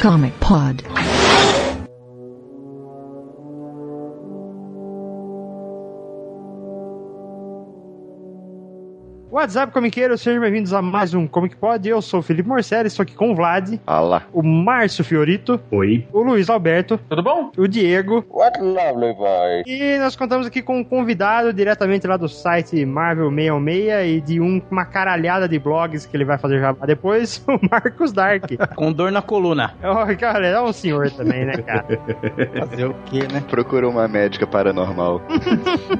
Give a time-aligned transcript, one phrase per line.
[0.00, 0.97] Comic Pod.
[9.38, 11.88] WhatsApp Comiqueiro, sejam bem-vindos a mais um Comic Pod.
[11.88, 14.22] Eu sou o Felipe Morcelli, estou aqui com o Vlad, Alá.
[14.32, 16.04] o Márcio Fiorito, Oi.
[16.12, 17.52] o Luiz Alberto, Tudo bom?
[17.56, 18.24] o Diego.
[18.30, 19.62] What lovely boy.
[19.64, 24.40] E nós contamos aqui com um convidado diretamente lá do site Marvel 616 e de
[24.40, 28.42] um- uma caralhada de blogs que ele vai fazer já depois, o Marcos Dark.
[28.74, 29.72] Com dor na coluna.
[29.84, 31.86] oh, cara, é um senhor também, né, cara?
[32.58, 33.40] Fazer o quê, né?
[33.48, 35.22] Procura uma médica paranormal.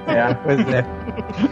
[0.08, 0.34] É.
[0.34, 0.84] Pois é.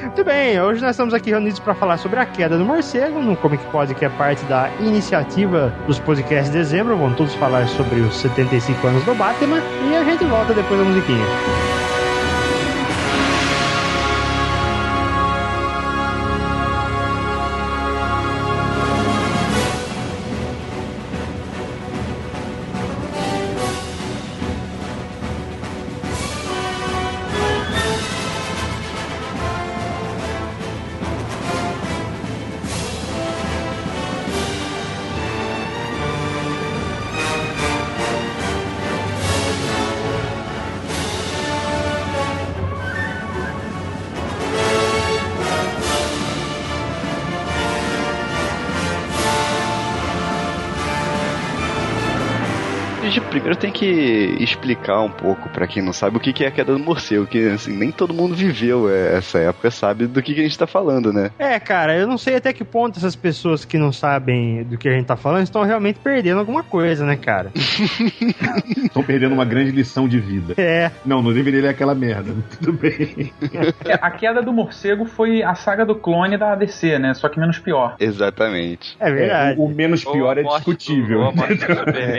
[0.00, 3.36] Muito bem, hoje nós estamos aqui reunidos para falar sobre a queda do morcego, no
[3.36, 6.96] Comic Pod, que é parte da iniciativa dos podcasts de dezembro.
[6.96, 10.86] Vão todos falar sobre os 75 anos do Batman e a gente volta depois da
[10.86, 11.85] musiquinha.
[54.66, 57.26] Explicar um pouco pra quem não sabe o que que é a queda do morcego,
[57.26, 60.58] que assim, nem todo mundo viveu é, essa época, sabe do que, que a gente
[60.58, 61.30] tá falando, né?
[61.38, 64.88] É, cara, eu não sei até que ponto essas pessoas que não sabem do que
[64.88, 67.52] a gente tá falando estão realmente perdendo alguma coisa, né, cara?
[68.76, 70.54] Estão perdendo uma grande lição de vida.
[70.56, 72.34] É, Não, não deveria ler aquela merda.
[72.58, 73.32] Tudo bem.
[73.84, 77.14] É, A queda do morcego foi a saga do clone da ADC, né?
[77.14, 77.96] Só que menos pior.
[78.00, 78.96] Exatamente.
[78.98, 79.58] é verdade.
[79.58, 81.32] É, o, o menos pior é discutível.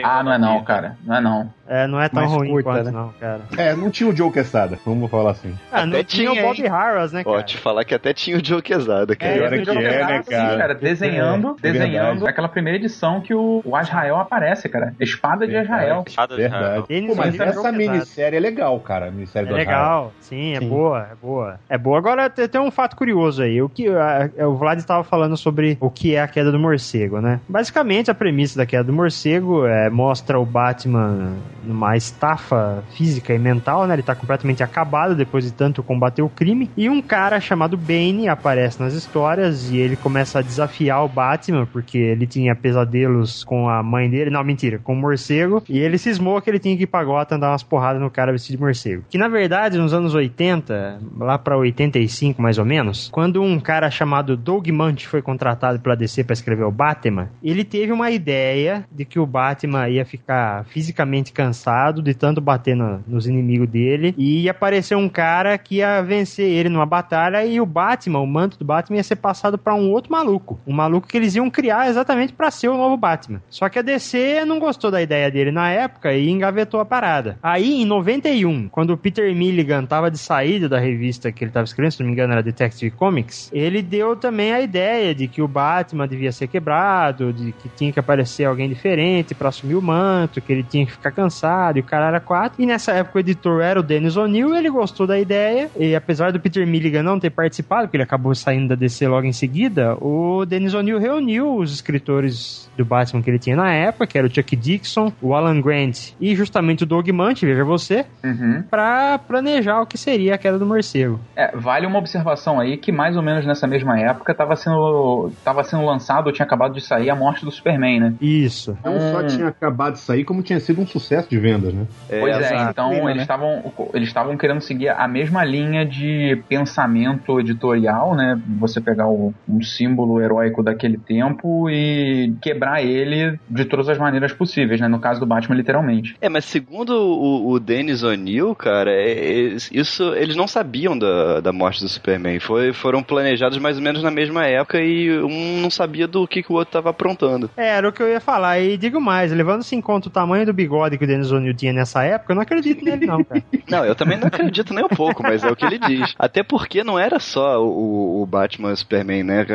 [0.04, 0.98] Ah, não é não, cara.
[1.04, 1.54] Não é não.
[1.68, 2.92] É, não é tão Mais ruim curta, quanto, né?
[2.92, 3.42] não, cara.
[3.58, 5.54] É, não tinha o Joe Quesada, vamos falar assim.
[5.72, 6.68] Ah, não Até tinha o tinha, Bob hein?
[6.70, 7.44] Harris, né, cara?
[7.44, 9.34] Te falar que até tinha o Joe Quesada, cara.
[9.34, 10.76] Pior é esse que é, né, sim, cara?
[10.76, 12.30] Desenhando, É, desenhando verdade.
[12.30, 14.94] aquela primeira edição que o, o Azrael aparece, cara.
[15.00, 15.84] Espada de Verdade.
[15.92, 16.04] Azrael.
[16.38, 16.84] Verdade.
[16.90, 19.08] Eles Pô, mas essa minissérie é legal, cara.
[19.08, 20.70] A minissérie É do legal, sim, é Sim.
[20.70, 21.60] boa, é boa.
[21.70, 21.98] É boa.
[21.98, 23.62] Agora tem, um fato curioso aí.
[23.62, 27.20] O que a- o Vlad estava falando sobre o que é a queda do morcego,
[27.22, 27.40] né?
[27.48, 31.34] Basicamente a premissa da queda do morcego é mostra o Batman
[31.64, 31.96] numa
[32.28, 33.96] estafa física e mental, né?
[33.96, 36.70] Ele tá completamente acabado depois de tanto combater o crime.
[36.76, 41.66] E um cara chamado Bane aparece nas histórias e ele começa a desafiar o Batman
[41.66, 44.30] porque ele tinha pesadelos com a mãe dele.
[44.30, 45.64] Não, mentira, com o morcego.
[45.70, 48.32] E ele cismou que ele tinha que ir pra Gotham dar umas porradas no cara
[48.32, 49.04] vestido de morcego.
[49.10, 53.90] Que na verdade, nos anos 80, lá pra 85 mais ou menos, quando um cara
[53.90, 58.86] chamado Doug Munch foi contratado pela DC pra escrever o Batman, ele teve uma ideia
[58.92, 64.14] de que o Batman ia ficar fisicamente cansado de tanto bater no- nos inimigos dele
[64.18, 68.28] e ia aparecer um cara que ia vencer ele numa batalha e o Batman, o
[68.28, 70.60] manto do Batman ia ser passado pra um outro maluco.
[70.68, 73.42] Um maluco que eles iam criar exatamente pra ser o novo Batman.
[73.50, 77.38] Só que a DC não gostou da ideia dele na época e engavetou a parada.
[77.42, 81.66] Aí, em 91, quando o Peter Milligan tava de saída da revista que ele tava
[81.66, 85.42] escrevendo, se não me engano era Detective Comics, ele deu também a ideia de que
[85.42, 89.82] o Batman devia ser quebrado, de que tinha que aparecer alguém diferente pra assumir o
[89.82, 92.62] manto, que ele tinha que ficar cansado e o cara era quatro.
[92.62, 96.32] E nessa época o editor era o Dennis O'Neill, ele gostou da ideia e apesar
[96.32, 99.96] do Peter Milligan não ter participado, porque ele acabou saindo da DC logo em seguida,
[100.02, 104.28] o Dennis O'Neill reuniu os escritores do Batman que ele tinha na época, que era
[104.28, 108.64] o Chuck Dixon, o Alan Grant e justamente o Doug Munch, veja você, Uhum.
[108.70, 111.20] pra planejar o que seria a queda do morcego.
[111.36, 115.64] É, vale uma observação aí que mais ou menos nessa mesma época tava sendo, tava
[115.64, 118.14] sendo lançado, ou tinha acabado de sair a morte do Superman, né?
[118.22, 118.78] Isso.
[118.84, 119.28] Não só Hum.
[119.28, 121.86] tinha acabado de sair, como tinha sido um sucesso de vendas, né?
[122.10, 123.22] Pois é, então Clima, eles né?
[123.24, 128.40] estavam eles estavam querendo seguir a mesma linha de pensamento editorial, né?
[128.60, 134.32] Você pegar o, um símbolo heróico daquele tempo e quebrar ele de todas as maneiras
[134.34, 134.88] possíveis, né?
[134.88, 136.16] No caso do Batman, literalmente.
[136.22, 141.40] É, mas segundo o, o Dennis O'Neill, cara, é- é- isso eles não sabiam da,
[141.42, 142.40] da morte do Superman.
[142.40, 146.42] Foi, foram planejados mais ou menos na mesma época e um não sabia do que,
[146.42, 147.50] que o outro tava aprontando.
[147.58, 148.60] É, era o que eu ia falar.
[148.60, 151.74] E digo mais, levando-se em conta o tamanho do bigode que o Dennis O'Neill tinha
[151.78, 153.44] nessa época, eu não acredito nele não, cara.
[153.70, 156.16] Não, eu também não acredito nem um pouco, mas é o que ele diz.
[156.18, 159.46] Até porque não era só o, o Batman e o Superman, né?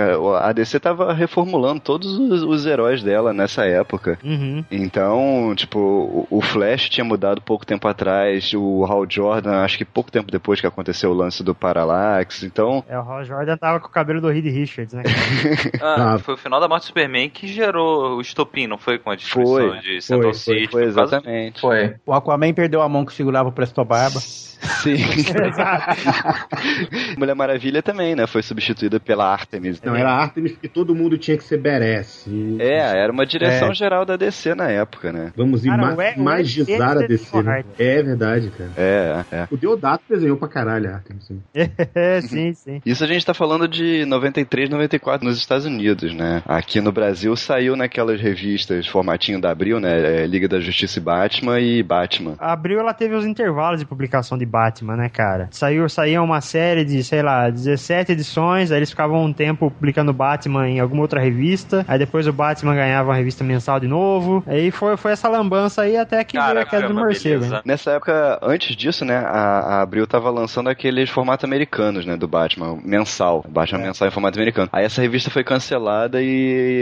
[0.41, 4.19] A DC tava reformulando todos os, os heróis dela nessa época.
[4.23, 4.63] Uhum.
[4.71, 9.85] Então, tipo, o- o Flash tinha mudado pouco tempo atrás, o Hal Jordan, acho que
[9.85, 12.43] pouco tempo depois que aconteceu o lance do Parallax.
[12.43, 15.03] Então, É, o Hal Jordan tava com o cabelo do Reed Richards, né?
[15.81, 16.19] Ah, Ah.
[16.19, 18.99] foi o final da morte do Superman que gerou o estopim, não foi?
[18.99, 20.55] Com a destruição Foi, de Central foi, foi.
[20.59, 21.61] Foi, foi exatamente.
[21.61, 21.95] Foi.
[22.13, 24.21] O Aquaman perdeu a mão que segurava o Presto Barba.
[24.21, 24.97] Sim.
[27.17, 28.27] Mulher Maravilha também, né?
[28.27, 29.81] Foi substituída pela Artemis.
[29.83, 32.27] Não, era Artemis porque todo mundo tinha que ser badass.
[32.29, 33.75] E É, era uma direção É.
[33.75, 35.33] geral da DC na época, né?
[35.37, 37.43] Vamos Cara, ima- o o magizar E- a DC.
[37.43, 37.65] Né?
[37.79, 38.71] É verdade, cara.
[38.77, 39.49] É, é.
[39.51, 41.25] O Deodato desenhou pra caralho a Artemis.
[41.27, 41.41] sim.
[41.95, 42.81] É, sim, sim.
[42.85, 46.43] Isso a gente tá falando de 93, 94 nos Estados Unidos, né?
[46.47, 50.23] Aqui no Brasil saiu naquelas revistas, formatinho da Abril, né?
[50.23, 52.02] É, Liga da Justiça e Batman e Batman.
[52.39, 55.49] A Abril ela teve os intervalos de publicação de Batman, né, cara?
[55.51, 60.13] Saiu, saía uma série de, sei lá, 17 edições, aí eles ficavam um tempo publicando
[60.13, 64.43] Batman em alguma outra revista, aí depois o Batman ganhava uma revista mensal de novo,
[64.47, 67.45] aí foi, foi essa lambança aí até que veio a queda do Caramba, morcego.
[67.47, 67.63] né?
[67.65, 72.29] Nessa época, antes disso, né, a, a Abril tava lançando aqueles formatos americanos, né, do
[72.29, 73.45] Batman, mensal.
[73.49, 74.69] Batman mensal em formato americano.
[74.73, 76.27] Aí essa revista foi cancelada e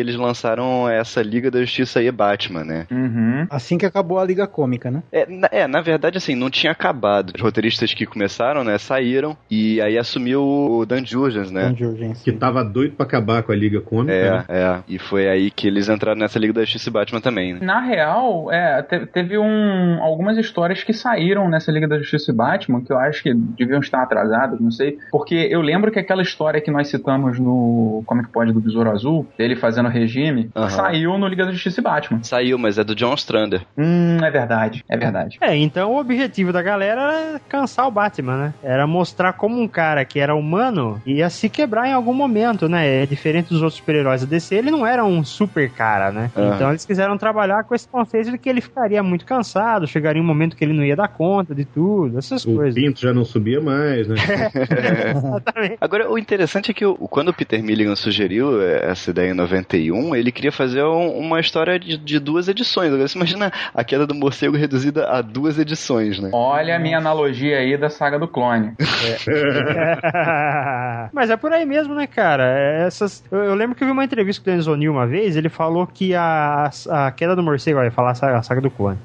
[0.00, 2.86] eles lançaram essa Liga da Justiça e Batman, né?
[2.90, 3.46] Uhum.
[3.50, 5.02] Assim que acabou a Liga Cômica, né?
[5.12, 7.32] É na, é, na verdade, assim, não tinha acabado.
[7.34, 11.72] Os roteiristas que começaram, né, saíram e aí assumiu o Dan Jurgens, né?
[11.72, 12.22] De urgência.
[12.24, 14.12] Que tava doido pra acabar com a Liga Cômica.
[14.12, 14.44] É, né?
[14.48, 14.78] é.
[14.88, 17.60] E foi aí que eles entraram nessa Liga da Justiça e Batman também, né?
[17.62, 22.34] Na real, é, te- teve um, algumas histórias que saíram nessa Liga da Justiça e
[22.34, 24.98] Batman, que eu acho que deviam estar atrasadas, não sei.
[25.10, 29.26] Porque eu lembro que aquela história que nós citamos no Comic Pod do Besouro Azul,
[29.36, 32.22] dele fazendo regime, saiu no Liga da Justiça e Batman.
[32.22, 33.62] Saiu, mas é do John Strander.
[33.76, 35.38] Hum, é verdade, é verdade.
[35.40, 38.54] É, então o objetivo da galera era cansar o Batman, né?
[38.62, 43.02] Era mostrar como um cara que era humano ia se quebrar em algum momento, né?
[43.02, 46.30] É diferente dos outros super-heróis da DC, ele não era um super cara, né?
[46.36, 46.54] Aham.
[46.54, 50.26] Então eles quiseram trabalhar com esse conceito de que ele ficaria muito cansado, chegaria um
[50.26, 52.74] momento que ele não ia dar conta de tudo, essas O coisas.
[52.74, 54.16] pinto já não subia mais, né?
[55.16, 55.76] Exatamente.
[55.80, 59.34] Agora, o interessante é que o- quando o Peter Milligan sugeriu eh, essa ideia em
[59.34, 62.88] 91, ele queria fazer um- uma história de, de duas edições.
[62.92, 66.30] Agora, você imagina a queda do morcego reduzida a duas edições, né?
[66.32, 68.72] Olha a minha analogia aí da saga do clone.
[71.12, 72.44] Mas é por aí mesmo, né, cara?
[72.86, 75.36] Essas, eu, eu lembro que eu vi uma entrevista com o Dennis O'Neill uma vez,
[75.36, 78.70] ele falou que a, a queda do morcego, olha, falar a saga, a saga do
[78.70, 78.98] clone.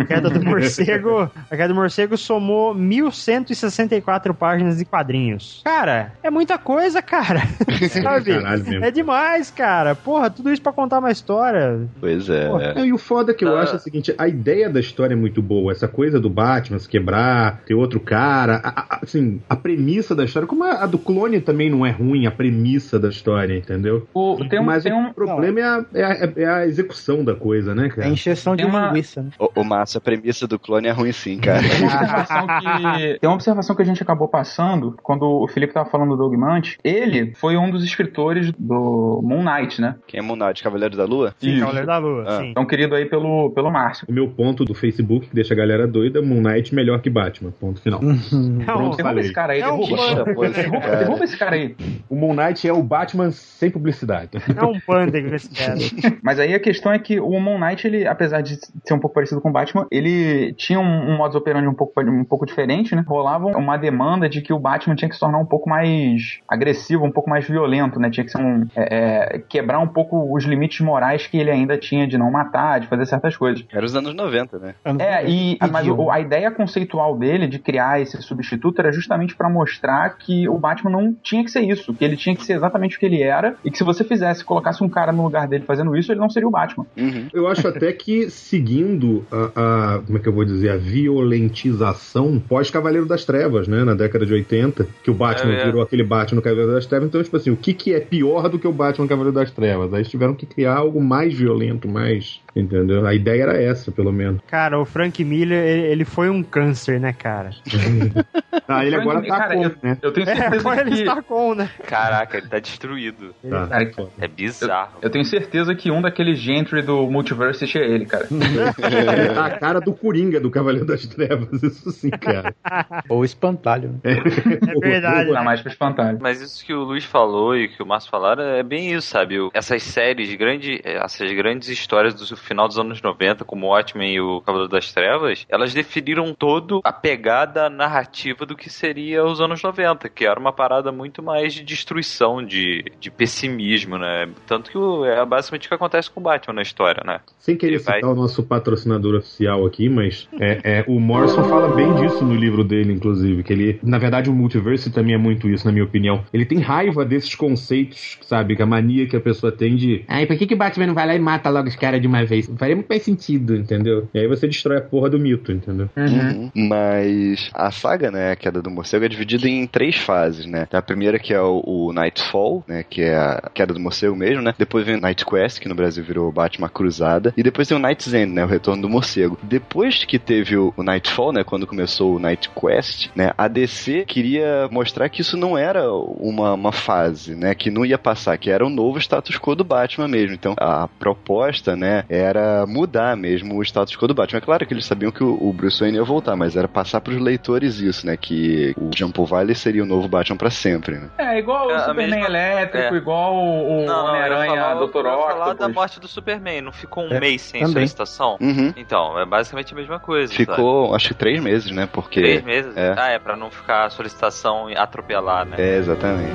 [0.00, 5.60] A queda do morcego, a queda do morcego somou 1164 páginas de quadrinhos.
[5.64, 7.40] Cara, é muita coisa, cara.
[8.02, 8.34] Sabe?
[8.34, 8.84] Caralho.
[8.84, 9.94] É demais, cara.
[9.94, 11.80] Porra, tudo isso pra contar uma história.
[12.00, 12.40] Pois é.
[12.60, 12.74] É.
[12.74, 13.62] não, e o foda que eu Ah.
[13.62, 16.78] acho é o seguinte, a ideia da história é muito boa, essa coisa do Batman
[16.78, 20.86] se quebrar, ter outro cara, a- a- assim, a premissa da história, como a, a
[20.86, 24.06] do clone também não é ruim, a premissa da história, entendeu?
[24.14, 27.24] O, tem um, Mas tem o um, problema é, a, é, a, é a execução
[27.24, 28.08] da coisa, né, É cara?
[28.08, 29.30] encheção de Tem uma- linguiça, né?
[29.38, 31.60] O, o Márcio, a premissa do clone é ruim sim, cara.
[31.60, 35.72] Tem uma observação que, tem uma observação que a gente acabou passando quando o Felipe
[35.72, 36.76] tava falando do Doug Mant.
[36.84, 39.96] Ele foi um dos escritores do Moon Knight, né?
[40.06, 41.34] Quem é Moon Knight, Cavaleiro da Lua?
[41.38, 41.60] Sim, Isso.
[41.60, 42.38] Cavaleiro da Lua, Ah.
[42.38, 42.50] sim.
[42.50, 44.06] Então, querido aí pelo, pelo Márcio.
[44.08, 47.50] O meu ponto do Facebook, que deixa a galera doida, Moon Knight melhor que Batman,
[47.58, 48.00] ponto final.
[48.02, 48.16] Não,
[48.64, 49.24] Pronto, Derruba falei.
[49.24, 50.34] esse cara aí, É um derruba.
[50.34, 50.96] pô, esse Derruba, cara.
[50.96, 51.76] derruba esse cara aí.
[52.08, 54.30] O Moon Knight é o Batman sem publicidade.
[54.56, 55.76] é um pândego esse cara.
[56.22, 59.14] Mas aí a questão é que o Moon Knight, ele, apesar de ser um pouco
[59.14, 62.94] parecido com o Batman, ele tinha um, um modus operandi um pouco, um pouco diferente,
[62.94, 63.04] né?
[63.06, 67.04] Rolava uma demanda de que o Batman tinha que se tornar um pouco mais agressivo,
[67.04, 68.10] um pouco mais violento, né?
[68.10, 71.76] Tinha que ser um, é, é, quebrar um pouco os limites morais que ele ainda
[71.78, 73.64] tinha de não matar, de fazer certas coisas.
[73.72, 74.74] Era os anos 90, né?
[74.98, 79.48] É, e, mas o- a ideia conceitual dele de criar esse substituto era justamente pra
[79.50, 82.96] mostrar que o Batman não tinha que ser isso, que ele tinha que ser exatamente
[82.96, 85.64] o que ele era, e que se você fizesse, colocasse um cara no lugar dele
[85.66, 86.86] fazendo isso, ele não seria o Batman.
[86.96, 87.28] Uhum.
[87.32, 89.50] Eu acho até que seguindo a,
[89.96, 94.24] a- como é que eu vou dizer, a violentização pós-Cavaleiro das Trevas, né, na década
[94.26, 95.64] de 80, que o Batman É, é.
[95.66, 98.48] virou aquele Batman no Cavaleiro das Trevas, então, tipo assim, o que que é pior
[98.48, 99.92] do que o Batman no Cavaleiro das Trevas?
[99.92, 103.06] Aí eles tiveram que criar algo mais violento, mais, entendeu?
[103.06, 104.40] A ideia era essa, pelo menos.
[104.46, 107.50] Cara, o Frank Miller, ele, ele foi um câncer, né, cara?
[108.72, 109.98] Ah, ele agora tá Cara, com, eu, né?
[110.00, 111.00] eu tenho É, certeza agora ele que...
[111.00, 111.68] está com, né?
[111.86, 113.34] Caraca, ele tá destruído.
[113.48, 114.10] Tá, Cara, foda.
[114.20, 114.92] É bizarro.
[115.02, 118.28] Eu tenho certeza que um daqueles gentry do multiverse é ele, cara.
[118.30, 122.54] Ele tá a cara do Coringa do Cavaleiro das Trevas, isso sim, cara.
[123.08, 123.90] Ou espantalho.
[123.92, 124.00] né?
[124.04, 125.32] É verdade.
[125.32, 126.18] Tá mais pra espantalho.
[126.20, 129.36] Mas isso que o Luiz falou e que o Márcio falaram é bem isso, sabe?
[129.52, 134.20] Essas séries, grande, essas grandes histórias do final dos anos 90, como o Watchmen e
[134.20, 139.62] o Cavaleiro das Trevas, elas definiram todo a pegada narrativa do que seria os anos
[139.62, 144.28] 90, que era uma parada muito mais de destruição, de, de pessimismo, né?
[144.46, 147.20] Tanto que o- é basicamente o que acontece com o Batman na história, né?
[147.38, 151.42] Sem querer Ele citar vai- o nosso patrocinador oficial aqui, mas é, é, o Morrison
[151.44, 153.42] fala bem disso no livro dele, inclusive.
[153.42, 156.24] Que ele, na verdade, o multiverso também é muito isso, na minha opinião.
[156.32, 158.56] Ele tem raiva desses conceitos, sabe?
[158.56, 160.04] Que a mania que a pessoa tem de.
[160.08, 162.24] Ai, por que, que Batman não vai lá e mata logo os caras de uma
[162.24, 162.50] vez?
[162.58, 164.08] Faria faz sentido, entendeu?
[164.14, 165.88] E aí você destrói a porra do mito, entendeu?
[165.96, 166.50] Uhum.
[166.54, 170.66] Mas a saga, né, a queda do morcego, é dividida em três fases, né?
[170.72, 174.42] A primeira que é o, o Nightfall, né, que é a queda do morcego mesmo,
[174.42, 174.54] né?
[174.58, 177.80] Depois vem o Night Quest, que no Brasil virou Batman Cruzada, e depois tem o
[177.80, 179.38] Night's End, né, o retorno do morcego.
[179.42, 184.04] Depois que teve o, o Nightfall, né, quando começou o Night Quest, né, a DC
[184.06, 188.50] queria mostrar que isso não era uma, uma fase, né, que não ia passar, que
[188.50, 190.34] era o novo status quo do Batman mesmo.
[190.34, 194.39] Então a proposta, né, era mudar mesmo o status quo do Batman.
[194.40, 197.02] É claro que eles sabiam que o, o Bruce Wayne ia voltar, mas era passar
[197.02, 200.96] pros leitores isso, né, que o Jean Paul Valley seria o novo Batman pra sempre,
[200.96, 201.10] né.
[201.18, 202.96] É, igual o É, a Superman mesma- elétrico, é.
[202.96, 204.96] igual o ia Homem-Aranha, falar- Dr.
[204.96, 205.74] eu ia falar da Octopus.
[205.74, 206.62] morte do Superman.
[206.62, 207.74] Não ficou um É, mês sem também.
[207.74, 208.38] solicitação?
[208.40, 208.72] Uhum.
[208.76, 210.32] Então, é basicamente a mesma coisa.
[210.32, 210.46] sabe?
[210.46, 212.20] Ficou, acho que três meses, né, porque...
[212.22, 212.74] Três meses?
[212.76, 212.94] É.
[212.96, 215.56] Ah, é pra não ficar a solicitação atropelar, né?
[215.58, 216.32] É, exatamente.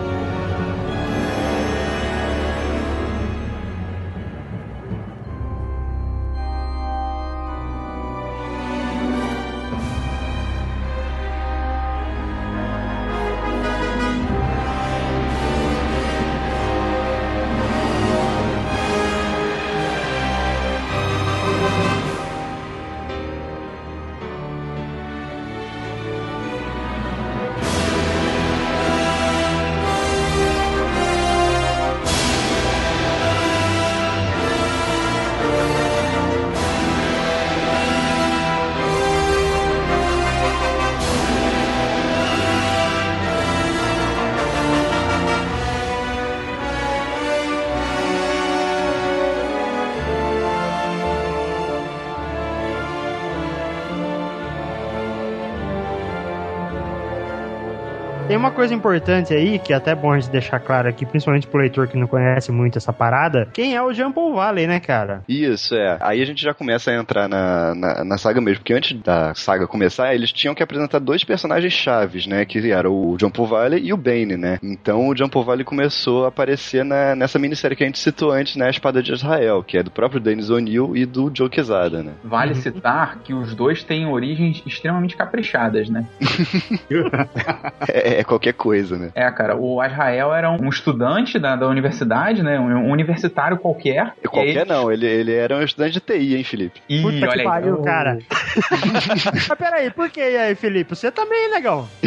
[58.46, 61.60] Uma coisa importante aí, que é até bom a gente deixar claro aqui, principalmente pro
[61.60, 63.50] leitor que não conhece muito essa parada.
[63.52, 65.24] Quem é o Jean Paul Valley, né, cara?
[65.28, 65.98] Isso, é.
[66.00, 69.34] Aí a gente já começa a entrar na, na, na saga mesmo, porque antes da
[69.34, 73.48] saga começar, eles tinham que apresentar dois personagens chaves, né, que eram o John Paul
[73.48, 74.60] Valley e o Bane, né.
[74.62, 78.32] Então o John Paul Valley começou a aparecer na, nessa minissérie que a gente citou
[78.32, 81.50] antes, né, A Espada de Israel, que é do próprio Dennis O'Neill e do Joe
[81.50, 82.12] Quesada, né.
[82.24, 86.06] Vale citar que os dois têm origens extremamente caprichadas, né?
[87.88, 89.12] É, é qualquer coisa, né.
[89.16, 92.60] É, cara, o Azrael era um estudante da, da universidade, né?
[92.60, 94.14] Um universitário qualquer.
[94.24, 96.82] E Qualquer E aí- não, ele, ele era um estudante de TI, hein, Felipe?
[96.90, 97.44] Ih, Puta que olha aí.
[97.44, 98.18] pariu, cara.
[99.34, 100.96] Mas peraí, por que aí, Felipe?
[100.96, 101.88] Você também, negão.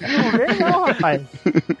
[0.00, 1.22] não vem não, rapaz.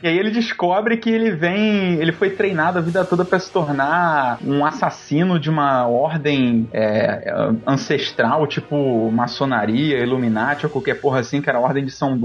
[0.02, 1.94] E aí ele descobre que ele vem.
[2.00, 7.32] Ele foi treinado a vida toda pra se tornar um assassino de uma ordem é,
[7.66, 12.16] ancestral, tipo maçonaria, Illuminati ou qualquer porra assim, que era a ordem de São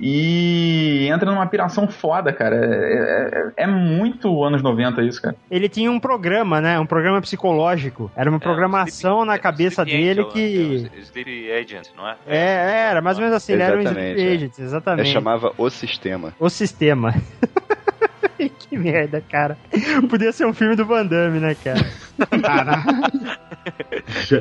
[0.00, 2.56] E entra numa piração foda, cara.
[2.56, 5.36] É, é- é muito anos 90 isso, cara.
[5.50, 6.78] Ele tinha um programa, né?
[6.78, 8.10] Um programa psicológico.
[8.16, 10.90] Era uma É, programação na é, cabeça Sleep dele Angel, que.
[10.94, 12.16] É o Sleep Agent, não é?
[12.26, 13.52] É, era mais ou menos assim.
[13.52, 14.32] Ele era um Sleep é.
[14.34, 15.08] Agent, É, exatamente.
[15.10, 16.34] chamava O Sistema.
[16.38, 17.14] O sistema.
[18.58, 19.56] que merda, cara.
[20.10, 21.78] Podia ser um filme do Van Damme, né, cara?
[23.12, 23.21] Je-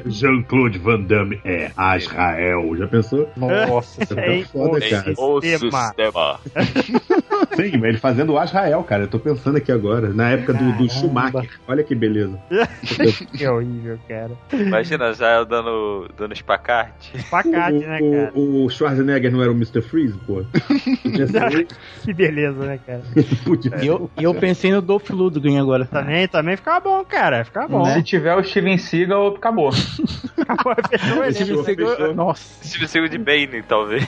[0.05, 2.75] Jean-Claude Van Damme é Azrael.
[2.77, 3.29] Já pensou?
[3.37, 4.05] Nossa.
[4.05, 5.13] Tá É, foda, o cara.
[5.17, 5.87] O sistema.
[5.87, 6.39] sistema.
[7.55, 9.03] Sim, mas ele fazendo o Azrael, cara.
[9.03, 10.09] Eu tô pensando aqui agora.
[10.09, 10.89] Na época do, do.
[10.91, 11.49] Schumacher.
[11.67, 12.37] Olha que beleza.
[13.35, 14.31] Que horrível, cara.
[14.53, 17.15] Imagina já dando, dando espacate.
[17.15, 18.31] Espacate, né, o, cara?
[18.35, 19.81] o, o Schwarzenegger não era o Mr.
[19.81, 20.43] Freeze, pô?
[21.03, 21.67] Podia ser ele.
[22.03, 23.01] Que beleza, né, cara?
[23.45, 25.85] Podia E eu, e eu pensei no Dolph Lundgren agora.
[25.85, 27.43] Também, também ficava bom, cara.
[27.45, 27.85] Ficava bom.
[27.85, 29.69] Se tiver o Steven Seagal, acabou.
[30.37, 31.33] Acabou, fechou ele.
[31.33, 32.63] Steven Seagal- Nossa.
[32.63, 34.07] Se você de Bane, talvez.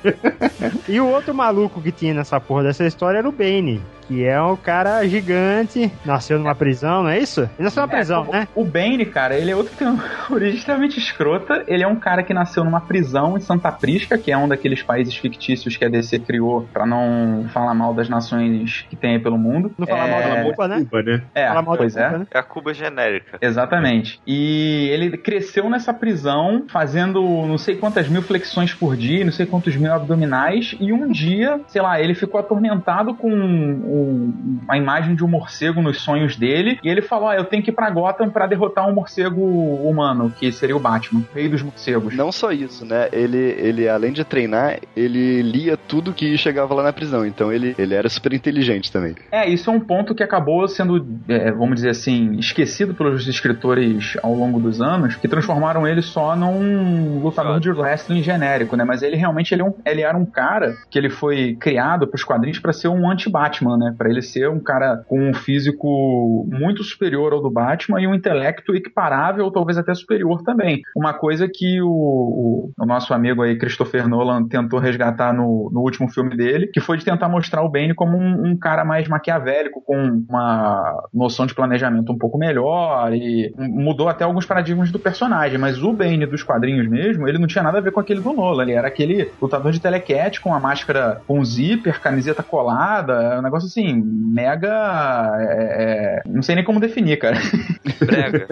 [0.88, 4.42] E o outro maluco que tinha nessa porra dessa história era o Bane, que é
[4.42, 7.42] um cara gigante, nasceu numa prisão, não é isso?
[7.42, 8.48] Ele nasceu numa prisão, É, né?
[8.54, 11.64] O Bane, cara, ele é outro que tem uma origem extremamente escrota.
[11.68, 14.84] Ele é um cara que nasceu numa prisão em Santa Prisca, que é um daqueles
[14.84, 19.20] países fictícios que a DC criou pra não falar mal das nações que tem aí
[19.20, 19.72] pelo mundo.
[19.78, 20.78] Não falar mal É, da Cuba, né?
[20.80, 21.22] Cuba, né?
[21.34, 22.04] É, Falar mal da pois é.
[22.06, 22.28] Cuba, né?
[22.32, 23.38] É a Cuba genérica.
[23.42, 24.20] Exatamente.
[24.28, 29.46] E ele cresceu nessa prisão, fazendo não sei quantas mil flexões por dia, não sei
[29.46, 35.16] quantos mil abdominais, e um dia, sei lá, ele ficou atormentado com um- a imagem
[35.16, 37.90] de um morcego nos sonhos dele, e ele falou: ah, eu tenho que ir pra
[37.90, 42.16] Gotham pra derrotar um morcego humano, que seria o Batman, rei dos morcegos.
[42.16, 43.08] Não só isso, né?
[43.14, 47.26] Ele, ele além de treinar, ele lia tudo que chegava lá na prisão.
[47.26, 49.16] Então ele, ele era super inteligente também.
[49.32, 54.18] É, isso é um ponto que acabou sendo, é, vamos dizer assim, esquecido pelos escritores
[54.22, 58.84] ao longo dos anos, que transformaram ele só num lutador de wrestling genérico, né?
[58.84, 62.24] Mas ele realmente ele, é um- ele era um cara que ele foi criado pros
[62.24, 63.96] quadrinhos pra ser um anti-Batman, né?
[63.98, 68.16] Pra ele ser um cara com um físico muito superior ao do Batman e um
[68.16, 70.82] intelecto equiparável, talvez até superior também.
[70.96, 75.82] Uma coisa que o, o, o nosso amigo aí, Christopher Nolan, tentou resgatar no, no
[75.82, 79.08] último filme dele, que foi de tentar mostrar o Bane como um, um cara mais
[79.08, 85.00] maquiavélico, com uma noção de planejamento um pouco melhor e mudou até alguns paradigmas do
[85.00, 88.22] personagem, mas o Bane dos quadrinhos mesmo, ele não tinha nada a ver com aquele
[88.22, 93.03] do Nolan, ele era aquele lutador de telecat com a máscara com zíper, camiseta colada,
[93.12, 95.38] é um negócio assim, mega.
[95.40, 97.38] é, é, não sei nem como definir, cara.
[98.00, 98.48] Brega.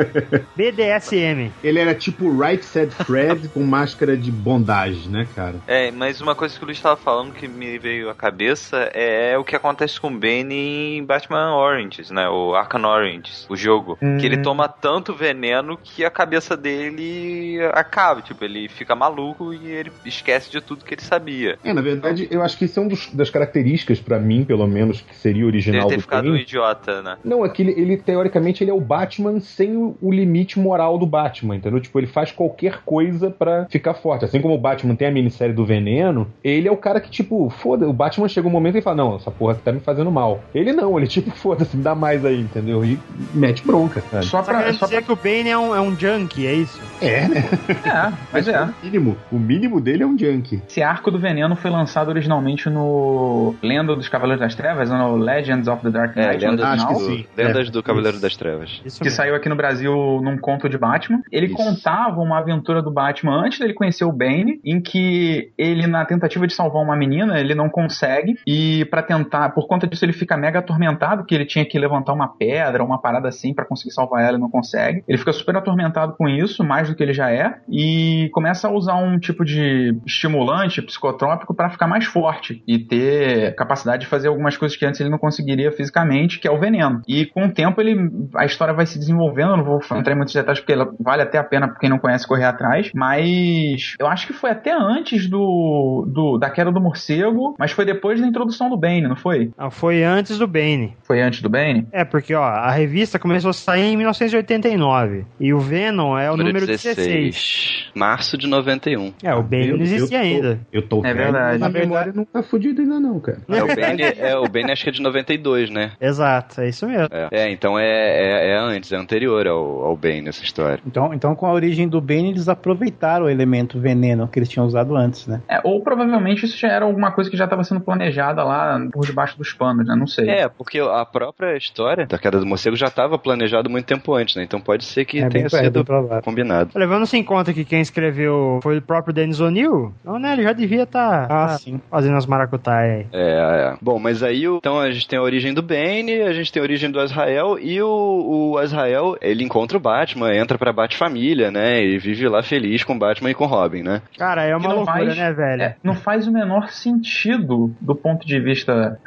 [0.56, 1.52] BDSM.
[1.64, 5.56] Ele era tipo Right Said Fred com máscara de bondage, né, cara?
[5.68, 9.38] É, mas uma coisa que o Luiz estava falando que me veio à cabeça é
[9.38, 12.28] o que acontece com o Bane em Batman Oranges, né?
[12.30, 13.98] O Arkham Oranges, o jogo.
[14.20, 18.22] Que ele toma tanto veneno que a cabeça dele acaba.
[18.22, 21.58] Tipo, ele fica maluco e ele esquece de tudo que ele sabia.
[21.64, 25.02] É, na verdade, eu acho que isso é uma das características, pra mim, pelo menos,
[25.02, 27.18] que seria Ele original ter do ficado um idiota, né?
[27.24, 30.98] Não, é que ele, ele, teoricamente, ele é o Batman sem o, o limite moral
[30.98, 31.80] do Batman, entendeu?
[31.80, 34.26] Tipo, ele faz qualquer coisa pra ficar forte.
[34.26, 37.50] Assim como o Batman tem a minissérie do Veneno, ele é o cara que, tipo,
[37.50, 40.12] foda o Batman chega um momento e fala, não, essa porra aqui tá me fazendo
[40.12, 40.42] mal.
[40.54, 42.84] Ele não, ele tipo, foda-se, me dá mais aí, entendeu?
[42.84, 43.00] E
[43.34, 44.26] mete bronca, sabe?
[44.26, 44.60] Só pra.
[44.60, 46.80] querendo Só dizer pra que o Bane é um, é um junkie, é isso?
[47.02, 47.44] É, né?
[47.86, 48.62] é, mas é.
[48.82, 50.62] O mínimo, o mínimo dele é um junkie.
[50.68, 55.68] Esse arco do veneno foi lançado originalmente no Lenda dos Cavaleiros das Trevas, no Legends
[55.68, 58.22] of the Dark É, Knight lendas, Acho que do, lendas É, do Cavaleiro isso.
[58.22, 58.82] das Trevas.
[58.86, 59.18] Isso que mesmo.
[59.18, 61.22] saiu aqui no Brasil num conto de Batman.
[61.32, 61.56] Ele Isso.
[61.56, 66.46] contava uma aventura do Batman antes dele conhecer o Bane, em que ele, na tentativa
[66.48, 70.38] de salvar uma menina, ele não consegue, e pra tentar, por conta disso, ele fica
[70.38, 74.24] mega atormentado, que ele tinha que levantar uma pedra, uma parada assim, pra conseguir salvar
[74.24, 75.04] ela e não consegue.
[75.08, 78.72] Ele fica super atormentado com isso, mais do que ele já é, e começa a
[78.72, 84.21] usar um tipo de estimulante psicotrópico pra ficar mais forte e ter capacidade de fazer
[84.28, 87.02] algumas coisas que antes ele não conseguiria fisicamente, que é o veneno.
[87.08, 90.18] E com o tempo ele a história vai se desenvolvendo, eu não vou entrar em
[90.18, 93.96] muitos detalhes porque ela vale até a pena pra quem não conhece correr atrás, mas
[94.00, 98.20] eu acho que foi até antes do, do da queda do morcego, mas foi depois
[98.20, 99.52] da introdução do Bane, não foi?
[99.58, 100.96] Ah, foi antes do Bane.
[101.04, 101.88] Foi antes do Bane?
[101.92, 106.38] É, porque ó, a revista começou a sair em 1989 e o Venom é o
[106.38, 107.92] número 16.
[107.96, 109.14] Março de 91.
[109.24, 110.60] É, o Bane não existia eu tô- ainda.
[110.72, 111.60] Eu tô É verdade.
[111.60, 113.40] Na verdade- memória não tá fodida ainda não, cara.
[113.50, 115.92] É, o Bane, é, o Bane acho que é de 92, né?
[116.00, 117.08] Exato, é isso mesmo.
[117.12, 120.80] É, É, então é, é, é antes, é anterior ao, ao Bane essa história.
[120.86, 124.66] Então, então, com a origem do Bane, eles aproveitaram o elemento veneno que eles tinham
[124.66, 125.42] usado antes, né?
[125.48, 129.06] É, ou provavelmente isso já era alguma coisa que já estava sendo planejada lá por
[129.06, 129.96] debaixo dos panos, né?
[129.96, 130.30] Não sei.
[130.30, 134.36] É, porque a própria história da queda do morcego já estava planejado muito tempo antes,
[134.36, 134.44] né?
[134.44, 135.86] Então pode ser que é tenha é sido
[136.24, 136.72] combinado.
[136.76, 140.54] Levando-se em conta que quem escreveu foi o próprio Dennis O'Neill, então né, ele já
[140.54, 141.80] devia estar Ah, sim.
[141.90, 143.08] fazendo as maracutaias aí.
[143.14, 143.78] É, é.
[143.92, 146.64] Bom, mas aí então a gente tem a origem do Bane, a gente tem a
[146.64, 151.84] origem do Azrael e o, o Azrael, ele encontra o Batman, entra pra Bat-família, né?
[151.84, 154.02] E vive lá feliz com o Batman e com o Robin, né?
[154.18, 155.62] Cara, é uma não loucura, faz- né, velho?
[155.62, 158.98] É, não faz o menor sentido do ponto de vista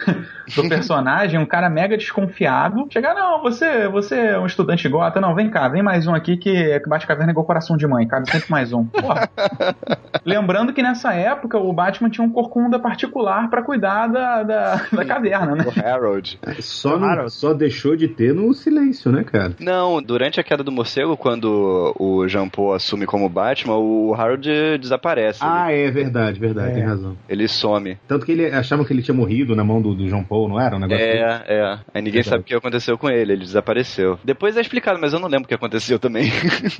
[0.55, 2.87] do personagem, um cara mega desconfiado.
[2.91, 6.37] Chegar, não, você, você é um estudante gota, não, vem cá, vem mais um aqui
[6.37, 8.85] que, que bate caverna igual coração de mãe, cabe sempre mais um.
[8.85, 9.31] Porra.
[10.27, 15.05] Lembrando que nessa época o Batman tinha um corcunda particular pra cuidar da, da, da
[15.05, 15.65] caverna, né?
[15.67, 16.39] O Harold.
[16.61, 17.31] Só, não- Claro.
[17.31, 19.55] só deixou de ter no silêncio, né, cara?
[19.61, 24.49] Não, durante a queda do morcego, quando o Jean Paul assume como Batman, o Harold
[24.79, 25.41] desaparece.
[25.43, 26.75] Ah, é verdade, verdade, É.
[26.75, 27.17] tem razão.
[27.29, 27.99] Ele, ele some.
[28.09, 30.61] Tanto que ele achava que ele tinha morrido na mão do, do João Paul, não
[30.61, 30.77] era?
[30.77, 31.19] Um negócio assim?
[31.19, 31.65] É, é.
[31.95, 32.29] Aí ninguém Verdade.
[32.29, 34.19] sabe o que aconteceu com ele, ele desapareceu.
[34.25, 36.31] Depois é explicado, mas eu não lembro o que aconteceu também.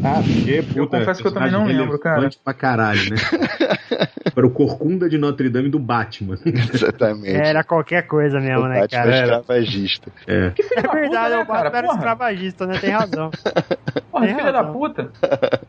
[0.03, 2.29] Ah, porque, puta, Eu confesso que eu também não lembro, cara.
[2.43, 3.17] Pra caralho, né?
[4.35, 6.37] Para o Corcunda de Notre Dame do Batman.
[6.45, 7.29] Exatamente.
[7.37, 9.15] Era qualquer coisa o mesmo, né, Batman cara?
[9.17, 10.11] escravagista.
[10.27, 10.51] É.
[10.51, 11.63] Que filho É da puta, verdade, né, o cara?
[11.71, 12.79] Batman era escravagista, né?
[12.79, 13.31] Tem razão.
[14.11, 14.73] porra, Tem filha da razão.
[14.73, 15.11] puta.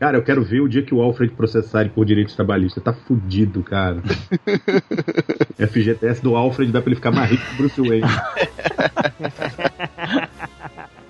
[0.00, 2.82] Cara, eu quero ver o dia que o Alfred processar ele por direitos trabalhistas.
[2.82, 3.98] Tá fudido, cara.
[5.68, 8.06] FGTS do Alfred dá pra ele ficar mais rico que o Bruce Wayne.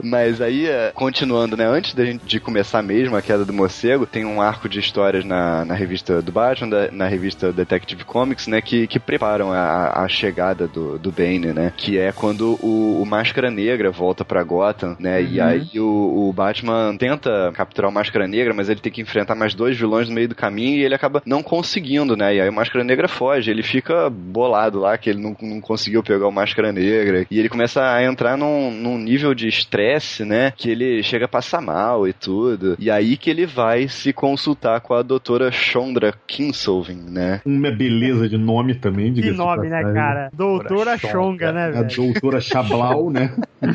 [0.02, 1.66] Mas aí, é, continuando, né?
[1.66, 5.24] Antes da gente de começar mesmo a queda do morcego, tem um arco de histórias
[5.24, 8.60] na, na revista do Batman, da- na revista Detective Comics, né?
[8.60, 11.72] Que, que preparam a, a chegada do, do Bane, né?
[11.76, 15.22] Que é quando o, o Máscara Negra volta pra Gotham, né?
[15.22, 15.46] E Uhum.
[15.46, 19.54] aí o, o Batman tenta capturar o Máscara Negra, mas ele tem que enfrentar mais
[19.54, 22.34] dois vilões no meio do caminho e ele acaba não conseguindo, né?
[22.36, 26.02] E aí o Máscara Negra foge, ele fica bolado lá que ele não, não conseguiu
[26.02, 29.85] pegar o Máscara Negra e ele começa a entrar num, num nível de estresse
[30.24, 32.76] né, que ele chega a passar mal e tudo.
[32.78, 37.40] E aí que ele vai se consultar com a doutora Chandra Kinsolving, né?
[37.44, 40.30] Uma beleza de nome também, Que diga nome, né, cara?
[40.32, 41.88] Doutora Chonga, né, A velho?
[41.96, 43.32] doutora Chablau, né?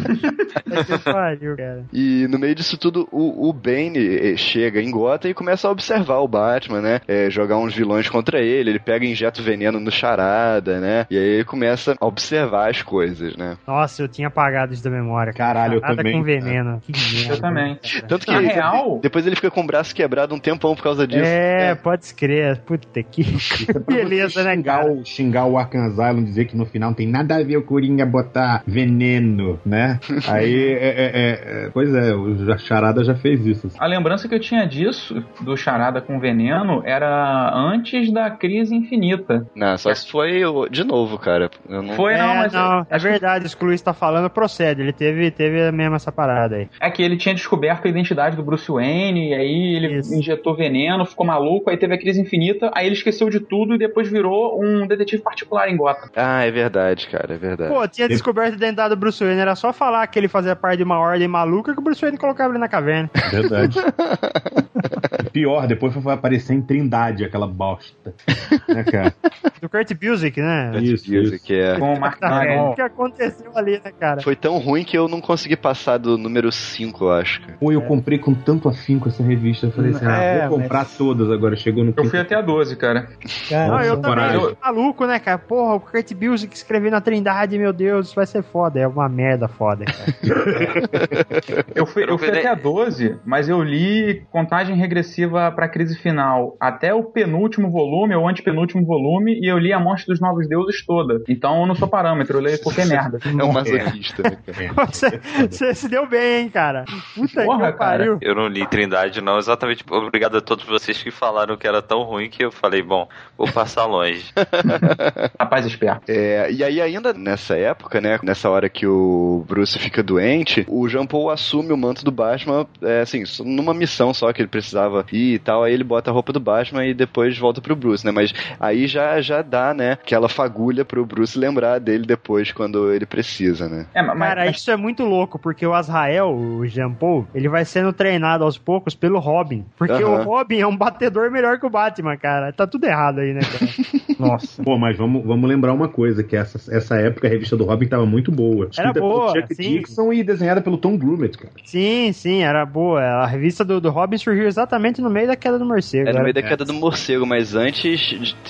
[0.86, 1.84] Que pariu, cara.
[1.91, 5.71] E no meio disso tudo, o, o Bane eh, chega em Gotham e começa a
[5.71, 7.02] observar o Batman, né?
[7.08, 11.06] É, jogar uns vilões contra ele, ele pega e injeta o veneno no charada, né?
[11.10, 13.58] E aí ele começa a observar as coisas, né?
[13.67, 15.34] Nossa, eu tinha apagado isso da memória.
[15.34, 15.54] cara.
[15.54, 16.82] Caralho, eu Charada com veneno.
[16.82, 17.34] Que merda.
[17.34, 17.76] Eu também.
[17.76, 18.08] cara.
[18.08, 21.08] Tanto que Na real- depois ele fica com o braço quebrado um tempão por causa
[21.08, 21.24] disso.
[21.26, 22.60] É, pode escrever.
[22.60, 23.22] Puta que.
[23.22, 24.92] Isso é Beleza, né, xingar cara?
[24.92, 27.64] O, xingar o Arkham Asylum, dizer que no final não tem nada a ver o
[27.64, 30.00] Coringa botar veneno, né?
[30.28, 33.70] Aí, é, é, é, é, pois é, o Charada já fez isso.
[33.80, 39.46] A lembrança que eu tinha disso, do Charada com veneno, era antes da crise infinita.
[39.56, 41.50] Não, só se foi de novo, cara.
[41.68, 41.96] Não...
[41.96, 42.54] Foi, é, não, mas.
[42.54, 44.82] não, é verdade, isso que o Luiz tá falando procede.
[44.82, 46.69] Ele teve, teve mesmo essa parada aí.
[46.80, 50.13] É que ele tinha descoberto a identidade do Bruce Wayne, e aí ele Isso.
[50.13, 53.77] injetou veneno, ficou maluco, aí teve a crise infinita, aí ele esqueceu de tudo e
[53.77, 56.10] depois virou um detetive particular em Gotham.
[56.15, 57.73] Ah, é verdade, cara, é verdade.
[57.73, 60.77] Pô, tinha descoberto a identidade do Bruce Wayne, era só falar que ele fazia parte
[60.77, 63.10] de uma ordem maluca que o Bruce Wayne colocava ele na caverna.
[63.32, 63.77] Verdade.
[65.32, 68.13] Pior, depois foi aparecer em Trindade, aquela bosta.
[68.67, 69.13] Né, cara?
[69.62, 70.72] Do Kurt Busiek, né?
[70.82, 71.44] Isso, Isso, isso.
[71.44, 71.78] que é.
[71.78, 72.41] Com o Mark Tá
[72.72, 74.22] o que aconteceu ali, né, cara?
[74.22, 77.41] Foi tão ruim que eu não consegui passar do número 5, eu acho.
[77.41, 77.58] cara.
[77.60, 79.65] Pô, eu comprei com tanto afinco essa revista.
[79.67, 81.56] Eu falei assim, ah, É, vou comprar mas- todas agora.
[81.58, 83.10] Chegou no Eu fui até a 12, cara.
[83.50, 85.38] Cara, Não, eu Nossa, também, eu maluco, né, cara?
[85.38, 88.80] Porra, o Kurt Busiek escreveu na Trindade, meu Deus, isso vai ser foda.
[88.80, 90.12] É uma merda foda, cara.
[91.76, 96.55] Eu fui, Eu fui até a 12, mas eu li contagem regressiva pra crise final
[96.60, 100.86] até o penúltimo volume, ou antepenúltimo volume, e eu li a Morte dos Novos Deuses
[100.86, 101.21] toda.
[101.27, 103.19] Então eu não sou parâmetro, eu leio qualquer merda.
[103.25, 104.38] É um masoquista, né?
[104.91, 106.86] Você, você se deu bem, hein, cara?
[107.15, 108.17] Puta Porra, que pariu.
[108.21, 109.38] Eu não li Trindade, não.
[109.38, 109.84] Exatamente.
[109.89, 113.07] Obrigado a todos vocês que falaram que era tão ruim que eu falei, bom,
[113.38, 114.25] vou passar longe.
[115.39, 116.03] Rapaz esperto.
[116.07, 118.19] É, e aí, ainda nessa época, né?
[118.23, 122.65] Nessa hora que o Bruce fica doente, o Jean Paul assume o manto do Batman,
[122.81, 125.63] é, assim, numa missão só que ele precisava e tal.
[125.63, 128.12] Aí ele bota a roupa do Batman e depois volta pro Bruce, né?
[128.12, 129.93] Mas aí já, já dá, né?
[129.93, 133.86] Aquela fagulha pro Bruce lembrar dele depois quando ele precisa, né?
[133.93, 137.50] É, mas, Cara, mas- isso é muito louco, porque o Azrael, o Jean Paul, ele
[137.50, 139.65] vai sendo treinado aos poucos pelo Robin.
[139.78, 142.52] Porque o Robin é um batedor melhor que o Batman, cara.
[142.54, 143.71] Tá tudo errado aí, né, cara?
[144.19, 144.62] Nossa.
[144.63, 147.88] Pô, mas vamos, vamos lembrar uma coisa, que essa, essa época a revista do Robin
[147.88, 148.67] tava muito boa.
[148.71, 149.63] Escrita boa, Chuck sim.
[149.80, 151.52] Dixon e desenhada pelo Tom Grummett, cara.
[151.65, 153.02] sim, sim, era boa.
[153.02, 156.04] A revista do, do Robin surgiu exatamente no meio da queda do morcego.
[156.10, 158.02] É no era- meio da queda do morcego, mas antes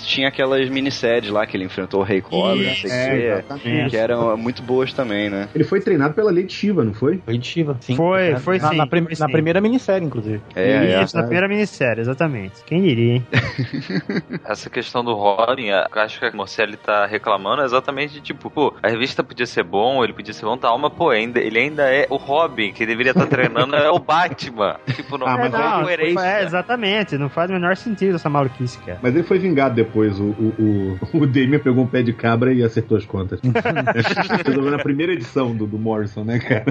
[0.05, 3.89] tinha aquelas minisséries lá que ele enfrentou o Rei Cobra, não sei É, exatamente.
[3.89, 5.49] que eram muito boas também, né?
[5.55, 7.17] Ele foi treinado pela Lady Shiva, não foi?
[7.19, 7.95] Foi de Shiva, sim.
[7.95, 9.31] Foi, foi na, sim, Na, prim- foi na sim.
[9.31, 10.41] primeira minissérie, inclusive.
[10.55, 11.03] É, é.
[11.03, 12.63] Isso, na primeira minissérie, exatamente.
[12.65, 13.25] Quem diria, hein?
[14.45, 18.87] Essa questão do Robin, acho que a Morcelli tá reclamando é exatamente tipo, pô, a
[18.89, 22.07] revista podia ser bom, ele podia ser bom, tal, mas pô, ainda, ele ainda é
[22.09, 24.75] o Robin, que deveria estar treinando é o Batman.
[24.95, 26.13] Tipo, não Ah, é mas uma não, coerência.
[26.41, 28.99] É, exatamente, não faz o menor sentido essa maluquice, cara.
[29.01, 30.19] Mas ele foi vingado depois.
[30.19, 33.39] O, o, o, o Damian pegou um pé de cabra e acertou as contas.
[34.45, 36.63] Resolveu na primeira edição do, do Morrison, né, cara?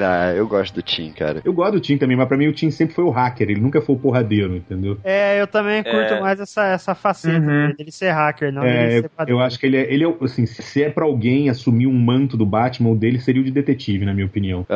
[0.00, 1.40] Ah, eu gosto do Tim, cara.
[1.44, 3.50] Eu gosto do Tim também, mas pra mim o Tim sempre foi o hacker.
[3.50, 4.98] Ele nunca foi o porradeiro, entendeu?
[5.04, 6.20] É, eu também curto É.
[6.20, 7.72] mais essa, essa faceta Uhum.
[7.76, 10.46] dele ser hacker, não É, dele ser eu acho que ele é, ele é, assim,
[10.46, 14.04] se é pra alguém assumir um manto do Batman, o dele seria o de detetive,
[14.04, 14.66] na minha opinião.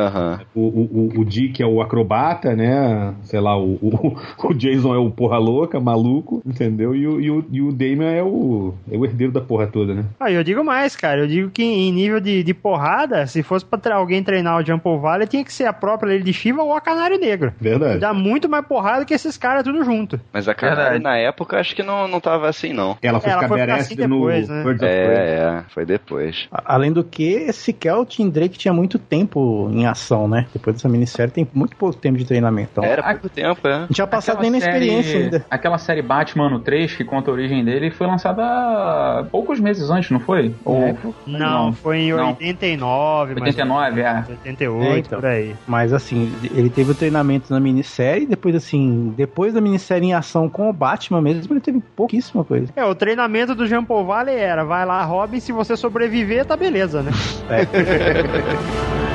[0.55, 3.13] O, o, o- o Dick é o acrobata, né?
[3.23, 4.06] Sei lá, o, o,
[4.43, 6.95] o Jason é o porra louca, maluco, entendeu?
[6.95, 9.93] E o, e o, e o Damian é o, é o herdeiro da porra toda,
[9.93, 10.05] né?
[10.19, 11.21] Ah, eu digo mais, cara.
[11.21, 14.83] Eu digo que em nível de, de porrada, se fosse pra alguém treinar o Jump
[14.83, 17.53] Valley, tinha que ser a própria Lady de Shiva ou a Canário Negro.
[17.59, 17.99] Verdade.
[17.99, 20.19] Dá muito mais porrada que esses caras tudo junto.
[20.31, 22.97] Mas a Canário na época acho que não, não tava assim, não.
[23.01, 24.61] Ela foi Ela ficar foi ficar badass assim depois, no né?
[24.61, 24.89] Of Prey.
[24.89, 26.47] É, é, foi depois.
[26.51, 30.47] Além do que, sequer o Tim Drake tinha muito tempo em ação, né?
[30.53, 32.69] Depois dessa minissérie tem muito pouco tempo de treinamento.
[32.71, 33.86] Então, Era pouco tempo, é.
[33.89, 35.45] Não tinha passado Aquela nem na experiência série- ainda.
[35.49, 40.09] Aquela série Batman no 3, que conta a origem dele, foi lançada poucos meses antes,
[40.11, 40.53] não foi?
[40.65, 40.77] Ou...
[40.83, 40.95] É,
[41.25, 42.29] Não, Não, foi em não.
[42.29, 44.07] 89, mais 89, é.
[44.07, 45.19] ou menos, 88, É, então.
[45.19, 45.55] por aí.
[45.67, 50.49] Mas assim, ele teve o treinamento na minissérie, depois assim, depois da minissérie em ação
[50.49, 52.67] com o Batman mesmo, ele teve pouquíssima coisa.
[52.75, 56.55] É, o treinamento do Jean Paul Valley era, vai lá, Robin, se você sobreviver, tá
[56.55, 57.11] beleza, né?
[57.11, 57.67] Fala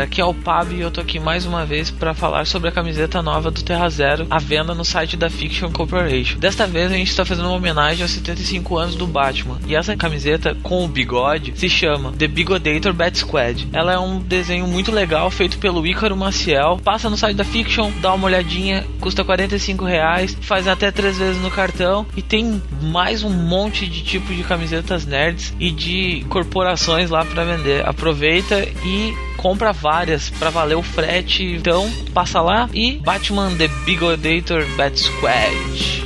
[0.00, 2.68] galera, aqui é o Pab e eu tô aqui mais uma vez para falar sobre
[2.68, 6.38] a camiseta nova do Terra Zero à venda no site da Fiction Corporation.
[6.38, 9.96] Desta vez a gente está fazendo uma homenagem aos 75 anos do Batman e essa
[9.96, 13.68] camiseta com o bigode se chama The Bigodator Bat Squad.
[13.72, 16.80] Ela é um desenho muito legal feito pelo Ícaro Maciel.
[16.82, 21.42] Passa no site da Fiction, dá uma olhadinha, custa 45 reais, faz até três vezes
[21.42, 27.10] no cartão e tem mais um monte de tipo de camisetas nerds e de corporações
[27.10, 27.86] lá para vender.
[27.86, 31.42] Aproveita e compra várias para valer o frete.
[31.42, 35.99] Então, passa lá e Batman The Bigodator Bat Squad.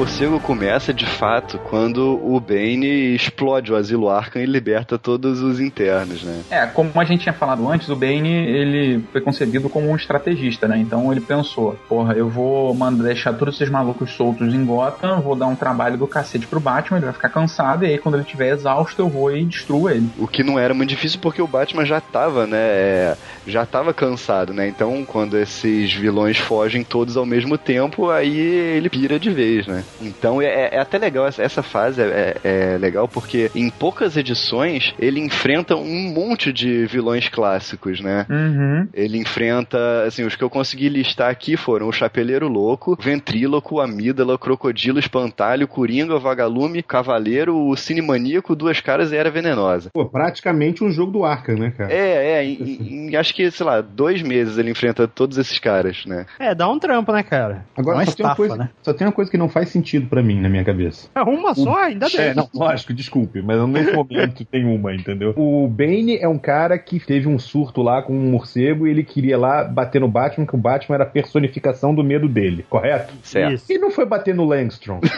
[0.00, 5.60] Morcego começa de fato quando o Bane explode o asilo Arkham e liberta todos os
[5.60, 6.40] internos, né?
[6.48, 10.66] É, como a gente tinha falado antes, o Bane ele foi concebido como um estrategista,
[10.66, 10.78] né?
[10.78, 15.36] Então ele pensou, porra, eu vou mandar deixar todos esses malucos soltos em Gotham, vou
[15.36, 18.24] dar um trabalho do cacete pro Batman, ele vai ficar cansado, e aí quando ele
[18.24, 20.08] estiver exausto eu vou e destruo ele.
[20.18, 22.56] O que não era muito difícil porque o Batman já tava, né?
[22.58, 24.66] é, já tava cansado, né?
[24.66, 29.84] Então quando esses vilões fogem todos ao mesmo tempo, aí ele pira de vez, né?
[30.00, 34.94] Então é, é até legal, essa, fase é, é- é legal porque em poucas edições
[34.98, 38.26] ele enfrenta um monte de vilões clássicos, né?
[38.30, 38.88] Uhum.
[38.94, 44.38] Ele enfrenta, assim, os que eu consegui listar aqui foram o Chapeleiro Louco, Ventríloco, Amídala,
[44.38, 49.90] Crocodilo, Espantalho, Coringa, Vagalume, Cavaleiro, o Cinemaníaco, Duas Caras e Era Venenosa.
[49.92, 51.92] Pô, praticamente um jogo do Arkham, né, cara?
[51.92, 56.04] É, é, em, em- acho que, sei lá, dois meses ele enfrenta todos esses caras,
[56.06, 56.26] né?
[56.38, 57.66] É, dá um trampo, né, cara?
[57.76, 58.70] Agora, só, tem uma estafa, coisa, né?
[58.82, 61.08] só tem uma coisa que não faz sentido pra mim na minha cabeça.
[61.14, 62.20] É uma só, ainda bem.
[62.20, 65.34] É, não, lógico, desculpe, mas nesse momento tem uma, entendeu?
[65.36, 69.04] O Bane é um cara que teve um surto lá com um morcego e ele
[69.04, 73.14] queria lá bater no Batman, que o Batman era a personificação do medo dele, correto?
[73.22, 73.54] Certo.
[73.54, 73.72] Isso.
[73.72, 75.00] E não foi bater no Langstrom.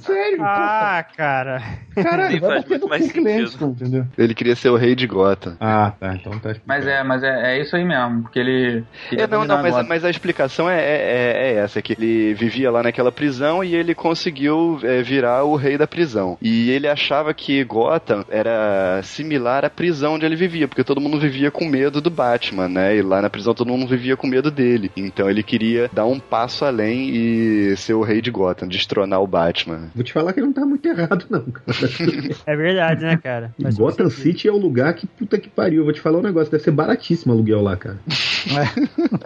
[0.00, 0.38] Sério?
[0.40, 1.62] Ah, cara.
[1.94, 3.24] Caralho, vai faz bater muito no sentido.
[3.24, 4.06] Langstrom, entendeu?
[4.16, 5.56] Ele queria ser o rei de Gotham.
[5.60, 6.62] Ah, tá, então tá explicado.
[6.66, 8.84] Mas é, mas é, é isso aí mesmo, porque ele.
[9.08, 12.70] queria É, não, não, mas, mas a explicação é, é, é essa, que ele vivia
[12.70, 13.29] lá naquela prisão
[13.64, 16.36] e ele conseguiu é, virar o rei da prisão.
[16.42, 21.18] E ele achava que Gotham era similar à prisão onde ele vivia, porque todo mundo
[21.18, 22.96] vivia com medo do Batman, né?
[22.96, 24.90] E lá na prisão todo mundo vivia com medo dele.
[24.96, 29.26] Então ele queria dar um passo além e ser o rei de Gotham, destronar o
[29.26, 29.90] Batman.
[29.94, 31.64] Vou te falar que ele não tá muito errado, não, cara.
[32.46, 33.54] É verdade, né, cara?
[33.60, 34.10] Todo Gotham.
[34.10, 35.84] City é o lugar que puta que pariu.
[35.84, 37.98] Vou te falar um negócio, deve ser baratíssimo o aluguel lá, cara.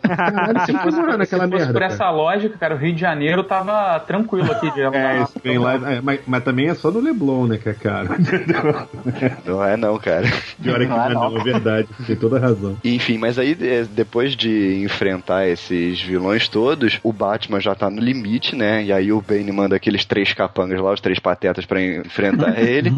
[0.02, 1.72] Caralho, você foi morar naquela Se fosse merda.
[1.72, 1.92] por cara.
[1.92, 5.74] essa lógica, cara, o Rio de Janeiro tava tranquilo aqui de É, isso vem lá,
[5.74, 8.10] é, mas, mas também é só no Leblon, né, que é caro.
[9.44, 10.26] Não é não, cara.
[10.62, 11.88] Pior é que não é, não, é verdade.
[12.06, 12.76] Tem toda a razão.
[12.84, 18.00] Enfim, mas aí é, depois de enfrentar esses vilões todos, o Batman já tá no
[18.00, 18.84] limite, né?
[18.84, 22.92] E aí o Bane manda aqueles três capangas lá, os três patetas pra enfrentar ele.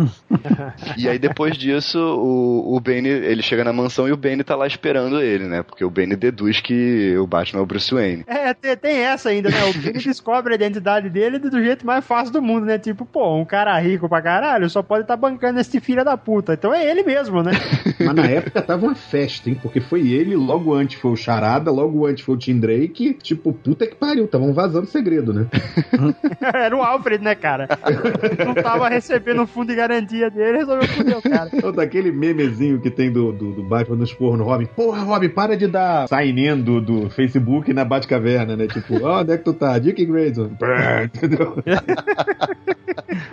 [0.96, 4.54] e aí depois disso, o, o Bane, ele chega na mansão e o Bane tá
[4.54, 5.62] lá esperando ele, né?
[5.62, 8.24] Porque o Bane deduz que o Batman é o Bruce Wayne.
[8.26, 9.64] É, tem, tem essa ainda, né?
[9.64, 12.79] O Billy descobre a identidade dele do jeito mais fácil do mundo, né?
[12.79, 16.55] Tipo, pô, um cara rico pra caralho só pode estar bancando esse filho da puta.
[16.55, 17.53] Então é ele mesmo, né?
[17.99, 19.59] Mas na época tava uma festa, hein?
[19.61, 23.14] Porque foi ele, logo antes foi o Charada, logo antes foi o Tim Drake.
[23.14, 25.46] Tipo, puta que pariu, estavam vazando segredo, né?
[26.55, 27.68] Era o Alfred, né, cara?
[28.44, 31.51] Não tava recebendo o fundo de garantia dele, resolveu foder o cara.
[31.62, 34.66] Ou daquele memezinho que tem do, do, do Batman nos porra no Robin.
[34.66, 38.66] Porra, Robin, para de dar sign-in do, do Facebook na Batcaverna, né?
[38.66, 39.79] Tipo, ó, onde é que tu tá?
[39.79, 40.51] Dick Grayson.
[40.76, 41.04] Coisa.
[41.16, 41.56] Entendeu?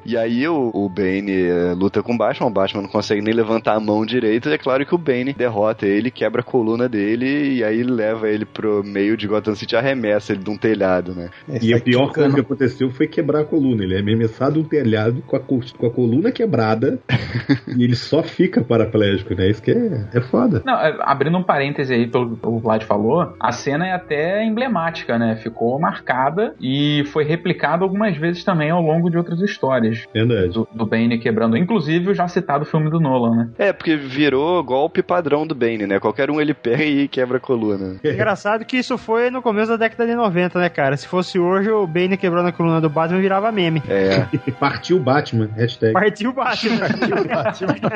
[0.05, 3.33] E aí o, o Bane eh, luta com o Batman, o Batman não consegue nem
[3.33, 6.87] levantar a mão direita, e é claro que o Bane derrota ele, quebra a coluna
[6.89, 10.57] dele, e aí leva ele pro meio de Gotham City e arremessa ele de um
[10.57, 11.29] telhado, né?
[11.61, 13.83] E a pior coisa que aconteceu foi quebrar a coluna.
[13.83, 16.99] Ele é arremessado um telhado com a, co- com a coluna quebrada
[17.75, 19.49] e ele só fica paraplégico, né?
[19.49, 20.61] Isso que é, é foda.
[20.65, 24.43] Não, é, abrindo um parêntese aí pelo que o Vlad falou, a cena é até
[24.45, 25.35] emblemática, né?
[25.37, 30.05] Ficou marcada e foi replicada algumas vezes também ao longo de outras histórias.
[30.13, 30.49] Verdade.
[30.49, 33.49] Do, do Bane quebrando, inclusive o já citado filme do Nolan, né?
[33.57, 35.99] É, porque virou golpe padrão do Bane, né?
[35.99, 37.95] Qualquer um ele pega e quebra a coluna.
[38.03, 40.97] Engraçado que isso foi no começo da década de 90, né, cara?
[40.97, 43.81] Se fosse hoje, o Bane quebrando a coluna do Batman virava meme.
[43.87, 44.27] É.
[44.59, 45.93] Partiu Batman, hashtag.
[45.93, 46.79] Partiu o Batman.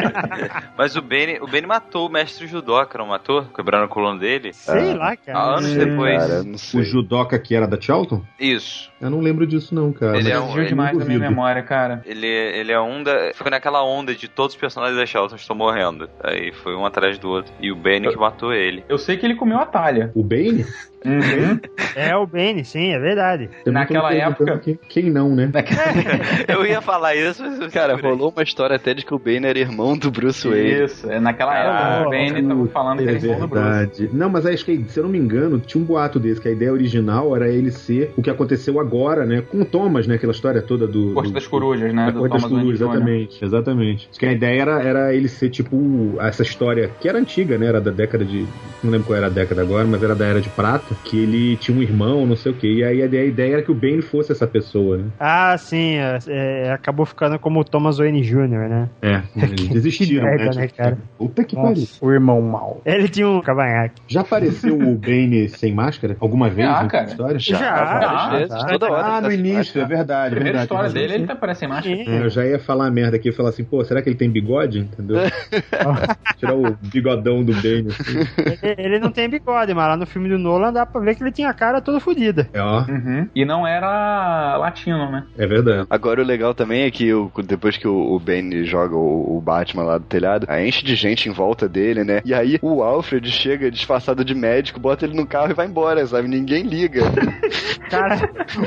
[0.78, 3.44] Mas o Bane, o Bane matou o mestre judoca, não matou?
[3.46, 4.54] Quebrando a coluna dele?
[4.54, 5.38] Sei lá, cara.
[5.38, 6.18] Há anos depois.
[6.18, 6.82] Cara, não sei.
[6.82, 8.22] O judoca que era da Charlton?
[8.40, 8.92] Isso.
[9.00, 10.18] Eu não lembro disso não, cara.
[10.18, 12.02] Ele é um- demais da minha memória, cara.
[12.06, 13.32] Ele, ele é um da.
[13.36, 16.10] Foi naquela onda de todos os personagens da Shelton estão morrendo.
[16.24, 17.54] Aí foi um atrás do outro.
[17.60, 18.84] E o Bane que matou ele.
[18.90, 20.12] Eu sei que ele comeu a talha.
[20.16, 20.66] O Bane?
[21.08, 21.60] Uhum.
[21.96, 23.50] É o Bane, sim, é verdade.
[23.66, 25.50] Também Naquela época- Quem, quem não, né?
[26.48, 29.48] Eu ia falar isso, mas eu Cara, rolou uma história até de que o Bane
[29.48, 30.84] era irmão do Bruce Wayne.
[30.86, 31.58] Isso, é naquela Ah,
[32.02, 33.64] época o Bane tava falando que É era irmão do Bruce.
[33.66, 34.10] verdade.
[34.14, 36.52] Não, mas acho que, se eu não me engano, tinha um boato desse, que a
[36.52, 39.42] ideia original era ele ser o que aconteceu agora, né?
[39.42, 40.16] Com o Thomas, né?
[40.16, 41.14] Aquela história toda do.
[41.14, 42.06] Corte do- das Corujas, né?
[42.06, 43.44] Da Do Corte das Thomas Corujas, exatamente.
[43.46, 44.08] Exatamente.
[44.12, 47.66] Acho que a ideia era, era ele ser tipo essa história que era antiga, né?
[47.68, 48.46] Era da década de.
[48.84, 50.96] Não lembro qual era a década agora, mas era da Era de Prata.
[51.04, 52.68] Que ele tinha um irmão, não sei o quê.
[52.68, 55.06] E aí a ideia, era que o Bane fosse essa pessoa, né?
[55.20, 58.90] Ah, sim, é, é, acabou ficando como o Thomas Wayne Jr., né?
[59.02, 60.62] É, eles desistiram, Que merda, né?
[60.62, 60.98] né, cara?
[61.18, 61.70] Puta que pariu.
[61.70, 62.82] Nossa, o irmão mal.
[62.86, 64.02] Ele tinha um cavanhaque.
[64.08, 66.18] Já apareceu o Bane sem máscara?
[66.20, 67.06] Alguma vez Já, na cara.
[67.06, 67.40] história?
[67.40, 68.68] Já, várias já, vezes, já.
[68.68, 69.08] toda hora.
[69.08, 70.28] Ah, no tá início, é verdade.
[70.28, 71.96] A primeira verdade, história dele, ele tá parecendo máscara.
[71.96, 72.10] Sim.
[72.10, 74.30] É, eu já ia falar merda aqui, eu falar assim, pô, será que ele tem
[74.30, 74.80] bigode?
[74.80, 75.18] Entendeu?
[76.38, 78.18] Tirar o bigodão do Bane, assim.
[78.62, 81.24] Ele, ele não tem bigode, mas lá no filme do Nolan dá pra ver que
[81.24, 82.48] ele tinha a cara toda fodida.
[82.54, 83.28] É, ó, Uhum.
[83.36, 85.24] E não era latino, né?
[85.38, 85.88] é verdade.
[85.90, 89.42] Agora o legal também é que o- depois que o, o Bane joga o, o
[89.42, 92.22] Batman lá do telhado, aí enche de gente em volta dele, né?
[92.26, 96.06] E aí o Alfred chega disfarçado de médico, bota ele no carro e vai embora,
[96.08, 96.28] sabe?
[96.28, 97.02] Ninguém liga.
[97.90, 98.18] Cara,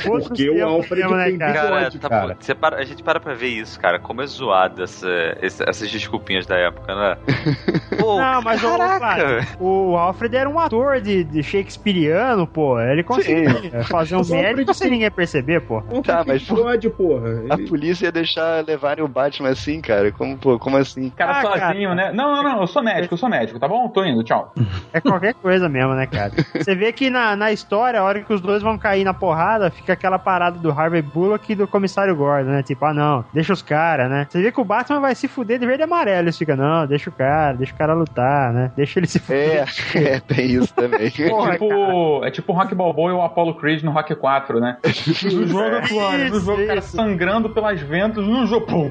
[0.02, 1.52] Porque o Alfred mesmo, né, cara?
[1.52, 2.36] Cara, bigode, tá, cara.
[2.40, 3.98] você para- a gente para pra ver isso, cara.
[3.98, 5.08] Como é zoado essa,
[5.42, 7.16] esse- essas desculpinhas da época, né?
[8.00, 9.46] Pô, Não, mas o, caraca!
[9.60, 11.42] o Alfred era um ator de, de
[12.00, 12.80] Shakespeareano, pô.
[12.80, 15.82] Ele conseguia fazer um médico sem ninguém perceber, pô.
[16.02, 17.28] Tá, mas pô, Bigode, porra.
[17.50, 20.10] a Ele- polícia ia deixar levarem o Batman assim, cara.
[20.12, 21.10] Como, pô, como assim?
[21.10, 21.94] Cara Ah, sozinho, cara.
[21.94, 22.12] né?
[22.12, 23.88] Não, não, não, eu sou médico, eu sou médico, tá bom?
[23.88, 24.52] Tô indo, tchau.
[24.92, 26.32] É qualquer coisa mesmo, né, cara?
[26.54, 29.70] Você vê que na, na história, a hora que os dois vão cair na porrada,
[29.70, 32.62] fica aquela parada do Harvey Bullock e do comissário Gordon, né?
[32.62, 34.26] Tipo, ah, não, deixa os caras, né?
[34.28, 36.24] Você vê que o Batman vai se fuder de verde e amarelo.
[36.24, 38.72] Eles ficam, não, deixa o cara, deixa o cara lutar, né?
[38.76, 39.64] Deixa ele se fuder.
[39.94, 41.10] É, é, tem isso também.
[41.28, 41.68] Porra, tipo,
[42.24, 44.76] é tipo o Rock Balboa e o Apollo Creed no Rock 4, né?
[45.30, 46.96] No jogo, atual, no Isso, jogo, o cara isso.
[46.96, 48.90] sangrando pelas ventas, no jogo, pum!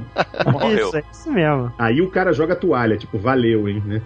[0.51, 0.87] Morreu.
[0.87, 1.71] Isso, é isso mesmo.
[1.77, 4.01] Aí o cara joga toalha, tipo, valeu, hein, né?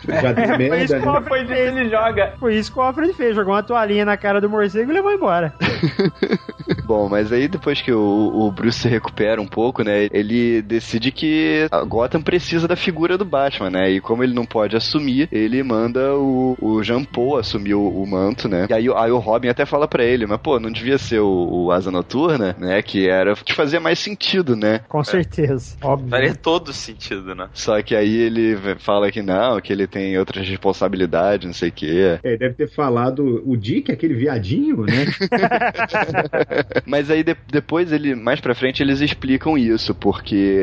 [0.00, 1.16] Tipo, já deu Foi isso merda, que o né?
[1.18, 1.76] Alfred fez.
[1.76, 2.32] ele joga.
[2.38, 5.12] Foi isso que o Alfred fez, jogou uma toalhinha na cara do morcego e levou
[5.12, 5.54] embora.
[6.84, 8.00] Bom, mas aí depois que o,
[8.34, 13.16] o Bruce se recupera um pouco, né, ele decide que a Gotham precisa da figura
[13.18, 17.36] do Batman, né, e como ele não pode assumir, ele manda o, o Jean Paul
[17.38, 20.26] assumir o, o manto, né, e aí, o- aí o Robin até fala pra ele,
[20.26, 23.98] mas pô, não devia ser o, o Asa Noturna, né, que era, que fazia mais
[23.98, 25.76] sentido, né, Com certeza.
[25.82, 26.10] Óbvio.
[26.10, 27.48] Faria todo sentido, né?
[27.52, 31.72] só que aí ele fala que não, que ele tem outras responsabilidades, não sei o
[31.72, 32.18] quê.
[32.22, 35.06] É, deve ter falado o Dick, aquele viadinho, né?
[36.86, 40.56] Mas aí de- depois ele mais pra frente eles explicam isso, porque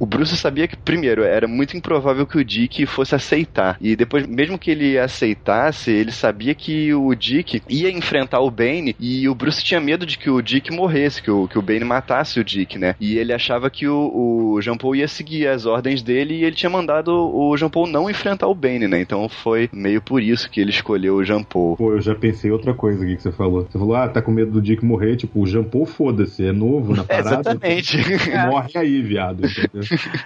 [0.00, 3.76] o Bruce sabia que primeiro era muito improvável que o Dick fosse aceitar.
[3.80, 8.94] E depois mesmo que ele aceitasse, ele sabia que o Dick ia enfrentar o Bane
[8.98, 11.84] e o Bruce tinha medo de que o Dick morresse, que o, que o Bane
[11.84, 12.94] matasse o Dick, né?
[13.00, 16.56] E ele achava que o, o Jean Paul ia seguir as ordens dele e ele
[16.56, 19.00] tinha mandado o Jean Paul não enfrentar o Bane, né?
[19.00, 21.76] Então foi meio por isso que ele escolheu o Jean Paul.
[21.76, 23.62] Pô, eu já pensei outra coisa aqui que você falou.
[23.70, 26.52] Você falou, ah, tá com medo do Dick morrer, tipo, o Jean Paul, foda-se, é
[26.52, 27.50] novo na É, parada.
[27.50, 27.98] exatamente.
[28.50, 29.44] Morre aí, viado.
[29.46, 29.82] Entendeu?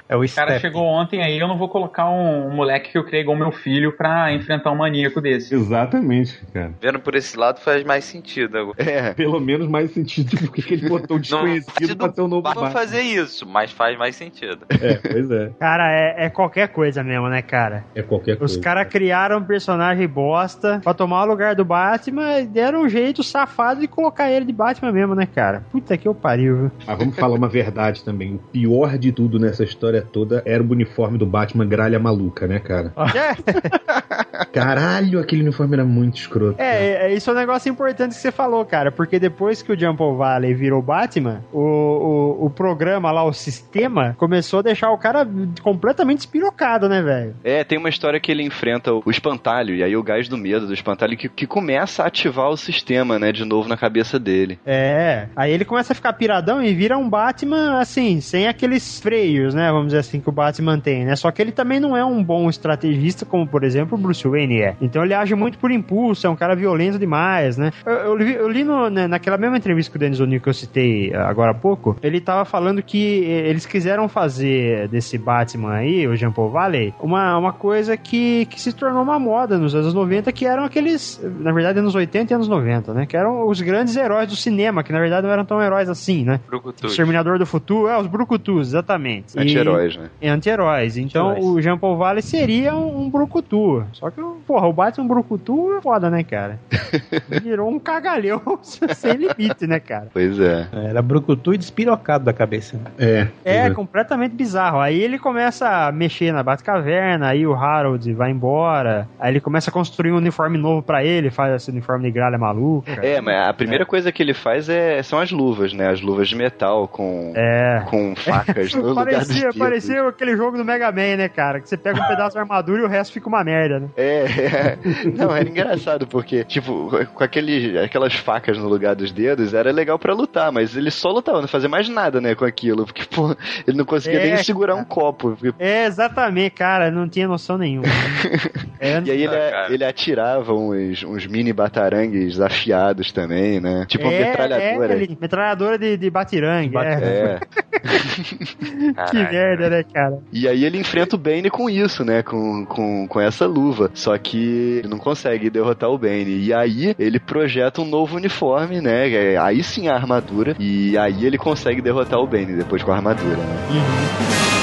[0.08, 3.04] É o cara chegou ontem aí, eu não vou colocar um, um moleque que eu
[3.04, 5.54] criei igual meu filho pra enfrentar um maníaco desse.
[5.54, 6.61] Exatamente, cara.
[6.80, 8.82] Vendo por esse lado faz mais sentido agora.
[8.82, 9.12] É.
[9.14, 12.42] Pelo menos mais sentido do que ele botou o Não desconhecido pra ter um novo
[12.42, 12.80] Batman Batman.
[12.80, 14.66] fazer isso, mas faz mais sentido.
[14.68, 15.52] É, pois é.
[15.58, 17.84] Cara, é, é qualquer coisa mesmo, né, cara?
[17.94, 18.54] É qualquer coisa.
[18.54, 22.88] Os caras criaram um personagem bosta pra tomar o lugar do Batman e deram um
[22.88, 25.64] jeito safado de colocar ele de Batman mesmo, né, cara?
[25.70, 26.70] Puta que eu pariu, viu?
[26.86, 28.34] Ah, vamos falar uma verdade também.
[28.34, 32.58] O pior de tudo nessa história toda era o uniforme do Batman gralha maluca, né,
[32.58, 32.92] cara?
[34.52, 36.51] Caralho, aquele uniforme era muito escroto.
[36.54, 36.68] Cara.
[36.68, 39.78] É, é, isso é um negócio importante que você falou, cara, porque depois que o
[39.78, 44.98] Jumbo Valley virou Batman, o, o, o programa lá, o sistema, começou a deixar o
[44.98, 45.26] cara
[45.62, 47.34] completamente espirocado, né, velho?
[47.44, 50.66] É, tem uma história que ele enfrenta o espantalho, e aí o gás do medo
[50.66, 54.58] do espantalho que, que começa a ativar o sistema, né, de novo na cabeça dele.
[54.66, 59.54] É, aí ele começa a ficar piradão e vira um Batman, assim, sem aqueles freios,
[59.54, 61.16] né, vamos dizer assim, que o Batman tem, né?
[61.16, 64.60] Só que ele também não é um bom estrategista, como, por exemplo, o Bruce Wayne
[64.60, 64.76] é.
[64.80, 67.70] Então ele age muito por impulso, é um cara violento demais, né?
[67.86, 70.48] Eu, eu li, eu li no- né, naquela mesma entrevista com o Dennis O'Neill que
[70.48, 75.16] eu citei ah, agora há pouco, ele tava falando que eh, eles quiseram fazer desse
[75.18, 79.56] Batman aí, o Jean Paul Valley, uma, uma coisa que, que se tornou uma moda
[79.58, 83.06] nos anos 90, que eram aqueles, na verdade, anos 80 e anos 90, né?
[83.06, 86.24] Que eram os grandes heróis do cinema, que na verdade não eram tão heróis assim,
[86.24, 86.40] né?
[86.48, 86.86] Brucutu.
[86.86, 89.38] Exterminador do Futuro, é, os Brucutus, exatamente.
[89.38, 90.10] Anti-heróis, né?
[90.20, 90.96] é anti-heróis.
[90.96, 91.56] Então Anti-heróis.
[91.56, 93.84] o Jean Paul Valley seria um, um brucutu.
[93.92, 96.58] Só que, porra, o Batman brucutu é foda, né, cara?
[97.42, 100.08] Virou um cagalhão sem limite, né, cara?
[100.10, 100.66] Pois é.
[100.88, 102.80] Era brucutu e despirocado da cabeça.
[102.98, 103.26] É.
[103.44, 104.80] É pois completamente bizarro.
[104.80, 109.68] Aí ele começa a mexer na Batcaverna, aí o Harold vai embora, aí ele começa
[109.68, 112.92] a construir um uniforme novo pra ele, faz esse uniforme de gralha maluca.
[113.02, 115.90] É, mas a primeira coisa que ele faz é, são as luvas, né?
[115.90, 117.82] As luvas de metal com, É.
[117.90, 121.60] com facas dos Parecia, parecia aquele jogo do Mega Man, né, cara?
[121.60, 123.88] Que você pega um pedaço de armadura e o resto fica uma merda, né?
[123.96, 124.78] É, é.
[125.14, 129.98] não, era engraçado, porque, tipo, com aquele, aquelas facas no lugar dos dedos, era legal
[129.98, 133.34] pra lutar, mas ele só lutava, não fazia mais nada, né, com aquilo, porque, pô,
[133.66, 135.34] ele não conseguia É, nem segurar um copo.
[135.40, 137.88] porque- É, exatamente, cara, não tinha noção nenhuma.
[138.78, 143.84] É, E aí ele, Ah, ele atirava uns, uns mini batarangues afiados também, né?
[143.86, 144.92] Tipo uma é, metralhadora.
[144.92, 146.76] É, ele- metralhadora de, de batirangue.
[146.76, 146.92] é.
[146.92, 147.40] É.
[147.82, 149.32] Que Caraca.
[149.32, 150.18] merda, né, cara?
[150.32, 152.22] E aí ele enfrenta o Bane com isso, né?
[152.22, 153.90] Com, com, com essa luva.
[153.94, 156.38] Só que ele não consegue derrotar o Bane.
[156.44, 159.08] E aí ele projeta um novo uniforme, né?
[159.10, 160.54] é- Aí sim a armadura.
[160.58, 163.56] E aí ele consegue derrotar o Bane depois com a armadura, né?
[163.70, 164.61] E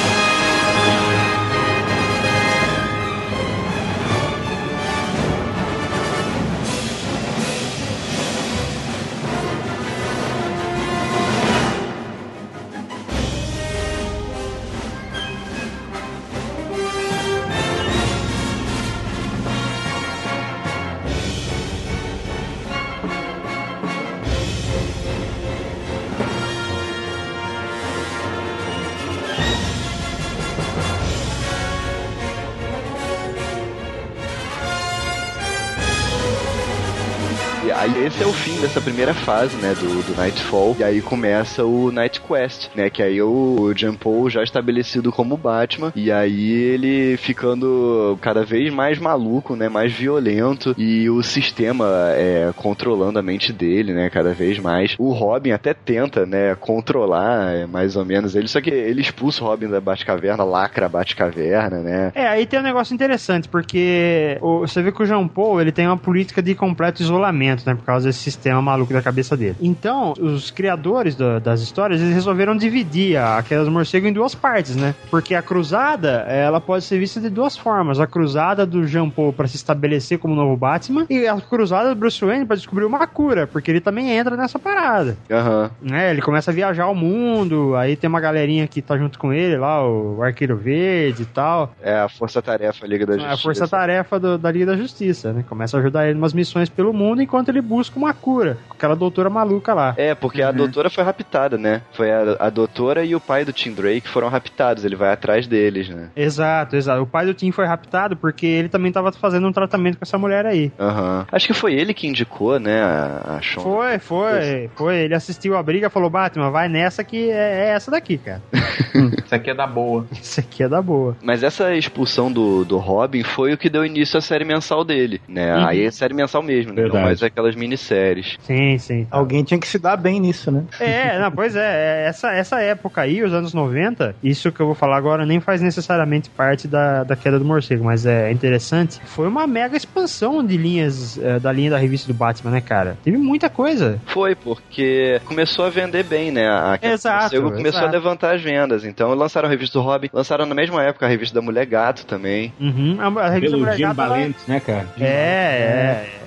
[37.80, 40.76] aí esse é o fim dessa primeira fase, né, do, do Nightfall.
[40.80, 45.12] E aí começa o Night Quest, né, que aí o, o Jean Paul já estabelecido
[45.12, 45.92] como Batman.
[45.96, 50.76] E aí ele ficando cada vez mais maluco, né, mais violento.
[50.78, 54.96] E o sistema é, controlando a mente dele, né, cada vez mais.
[55.00, 58.48] O Robin até tenta, né, controlar é, mais ou menos ele.
[58.48, 62.12] Só que ele expulsa o Robin da Batcaverna, lacra a Batcaverna, né.
[62.14, 65.72] É, aí tem um negócio interessante, porque o- você vê que o Jean Paul, ele
[65.72, 69.56] tem uma política de completo isolamento, né, por causa desse sistema maluco da cabeça dele.
[69.62, 74.36] Então, os criadores da- das histórias, eles resolveram dividir a Queda do Morcego em duas
[74.36, 74.94] partes, né?
[75.10, 78.00] Porque a cruzada, ela pode ser vista de duas formas.
[78.00, 81.96] A cruzada do Jean Paul pra se estabelecer como novo Batman e a cruzada do
[81.96, 85.18] Bruce Wayne pra descobrir uma cura, porque ele também entra nessa parada.
[85.32, 85.72] Aham.
[85.82, 86.12] né?
[86.12, 89.58] Ele começa a viajar ao mundo, aí tem uma galerinha que tá junto com ele
[89.58, 91.74] lá, o Arqueiro Verde e tal.
[91.82, 93.32] É a força-tarefa Liga da Justiça.
[93.32, 95.44] É a força-tarefa do- da Liga da Justiça, né?
[95.48, 98.74] Começa a ajudar ele em umas missões pelo mundo enquanto ele busca uma cura com
[98.74, 99.94] aquela doutora maluca lá.
[99.98, 101.82] É, porque a doutora foi raptada, né?
[101.94, 104.86] Foi a, a doutora e o pai do Tim Drake foram raptados.
[104.86, 106.10] Ele vai atrás deles, né?
[106.16, 107.02] Exato, exato.
[107.02, 110.18] O pai do Tim foi raptado porque ele também tava fazendo um tratamento com essa
[110.18, 110.72] mulher aí.
[110.80, 111.26] Aham.
[111.32, 112.82] Acho que foi ele que indicou, né?
[112.82, 113.70] A, a Shonda.
[113.70, 114.98] Foi, foi, foi.
[114.98, 118.42] Ele assistiu a briga e falou: Batman, vai nessa que é, é essa daqui, cara.
[119.26, 120.06] Isso aqui é da boa.
[120.12, 121.16] Isso aqui é da boa.
[121.22, 125.22] Mas essa expulsão do, do Robin foi o que deu início à série mensal dele,
[125.28, 125.56] né?
[125.56, 125.66] Uhum.
[125.66, 126.82] Aí é série mensal mesmo, né?
[126.82, 127.06] Não Verdade.
[127.06, 128.38] mais aquelas minisséries.
[128.42, 129.08] Sim, sim.
[129.12, 130.64] Alguém tinha que se dar bem nisso, né?
[130.80, 131.60] É, não, pois é,
[132.04, 135.40] é, essa, essa época aí, os anos 90, isso que eu vou falar agora nem
[135.40, 139.00] faz necessariamente parte da, da queda do morcego, mas é interessante.
[139.06, 142.98] Foi uma mega expansão de linhas eh, da linha da revista do Batman, né, cara?
[143.04, 144.00] Teve muita coisa.
[144.08, 146.48] Foi, porque começou a vender bem, né?
[146.48, 147.88] A a- Exato, Morcego começou exato.
[147.88, 148.86] a levantar as vendas.
[148.86, 152.06] Então lançaram a revista do Robin, lançaram na mesma época a revista da Mulher Gato
[152.06, 152.54] também.
[152.60, 154.88] Uhum, a, a revista Pelo Mulher Jim ela- Valente, né, cara?
[154.98, 155.08] Jim É,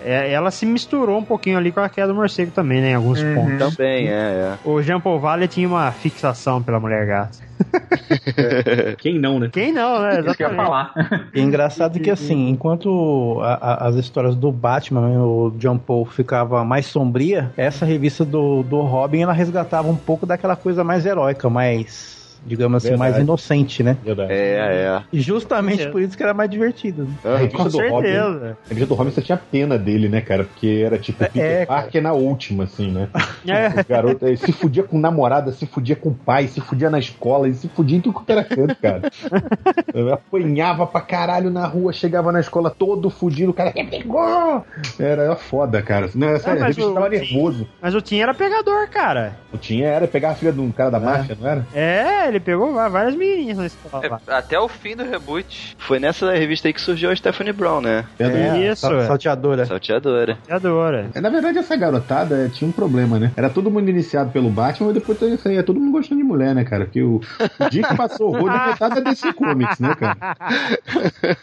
[0.04, 0.10] é.
[0.10, 2.90] é- ela se misturou um pouquinho ali com a queda do morcego também, né?
[2.90, 3.76] Em alguns pontos.
[3.76, 4.58] Também, é, é.
[4.64, 7.38] O Jean Paul Valley tinha uma fixação pela mulher gata.
[8.98, 9.48] Quem não, né?
[9.52, 10.20] Quem não, né?
[10.20, 10.56] Isso que eu ia Exatamente.
[10.56, 11.28] falar.
[11.34, 13.54] E é engraçado que assim, enquanto a-
[13.84, 18.62] a- as histórias do Batman, né, o John Paul ficava mais sombria, essa revista do,
[18.62, 23.10] do Robin ela resgatava um pouco daquela coisa mais heróica, mais digamos assim, Verdade.
[23.12, 23.96] mais inocente, né?
[24.04, 24.32] Verdade.
[24.32, 24.56] É,
[24.98, 25.02] é.
[25.12, 25.88] E justamente É.
[25.90, 27.04] por isso que era mais divertido.
[27.04, 27.10] né?
[27.24, 27.36] A Aham.
[27.38, 28.58] revista Com do Robin, certeza.
[28.64, 30.44] a revista do Robin você tinha pena dele, né, cara?
[30.44, 31.66] Porque era tipo Peter É.
[31.66, 33.08] Parker na última, assim, né?
[33.46, 33.80] É.
[33.80, 37.48] O garoto eh, se fudia com namorada, se fudia com pai, se fudia na escola,
[37.48, 39.02] e se fudia em tudo quanto era canto, cara.
[39.94, 44.64] Eu apanhava pra caralho na rua, chegava na escola todo fudido, o cara "Me pegou!
[44.98, 46.08] Era, foda, cara.
[46.14, 47.68] Não, sério, a mas revista o- tava nervoso.
[47.80, 49.36] Mas o Tim era pegador, cara.
[49.52, 51.66] O tinha era pegar a filha de um cara da máfia, não era?
[51.74, 54.08] É, ele pegou várias menininhas na escola.
[54.08, 54.20] lá.
[54.26, 55.74] É, até o fim do reboot.
[55.78, 58.04] Foi nessa revista aí que surgiu a Stephanie Brown, né?
[58.18, 59.06] É, isso, sal- é.
[59.06, 59.66] Salteadora.
[59.66, 60.38] Salteadora.
[60.46, 61.10] Pegadora.
[61.14, 63.32] É, Na verdade, essa garotada eh, tinha um problema, né?
[63.36, 66.26] Era todo mundo iniciado pelo Batman, mas depois isso aí, é todo mundo gostando de
[66.26, 66.84] mulher, né, cara?
[66.84, 67.20] Porque o,
[67.60, 70.16] o dia que passou o rodo, da DC Comics, né, cara?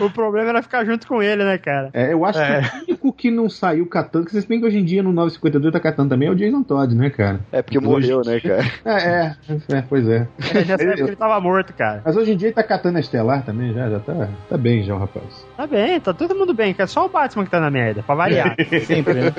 [0.00, 1.90] O problema era ficar junto com ele, né, cara?
[1.92, 2.62] É, eu acho É.
[2.62, 5.12] que o único que não saiu catando, que se bem que hoje em dia no
[5.12, 7.40] 952 tá catando também, é o Jason Todd, né, cara?
[7.52, 8.64] É porque Hoje- morreu, né, cara?
[8.84, 9.34] É,
[9.73, 10.26] é, é, pois é.
[10.54, 12.02] É, nessa época ele tava morto, cara.
[12.04, 14.82] Mas hoje em dia ele tá catando a Estelar também, já, já tá, tá bem
[14.82, 15.24] já o rapaz.
[15.56, 16.86] Tá bem, tá todo mundo bem, cara.
[16.86, 18.54] Só o Batman que tá na merda, pra variar.
[18.86, 19.32] Sempre, né?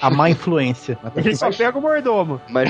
[0.00, 0.98] A má influência.
[1.16, 2.40] Ele só pega o mordomo.
[2.50, 2.68] Mas,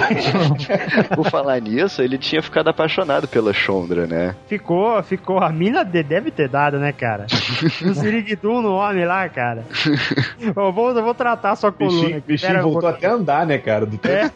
[1.15, 4.35] por falar nisso, ele tinha ficado apaixonado pela Chondra, né?
[4.47, 5.39] Ficou, ficou.
[5.43, 7.27] A mina de- deve ter dado, né, cara?
[7.85, 9.65] Um siriguidum no homem lá, cara.
[10.55, 12.01] Eu vou, eu vou tratar a sua coluna.
[12.01, 12.27] Bichinho, aqui.
[12.29, 13.87] bichinho Pera um voltou até a andar, né, cara?
[13.87, 14.31] Do É.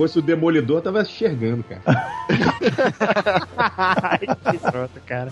[0.00, 1.82] Se fosse o Demolidor, tava enxergando, cara.
[3.58, 5.30] Ai, que escroto, cara.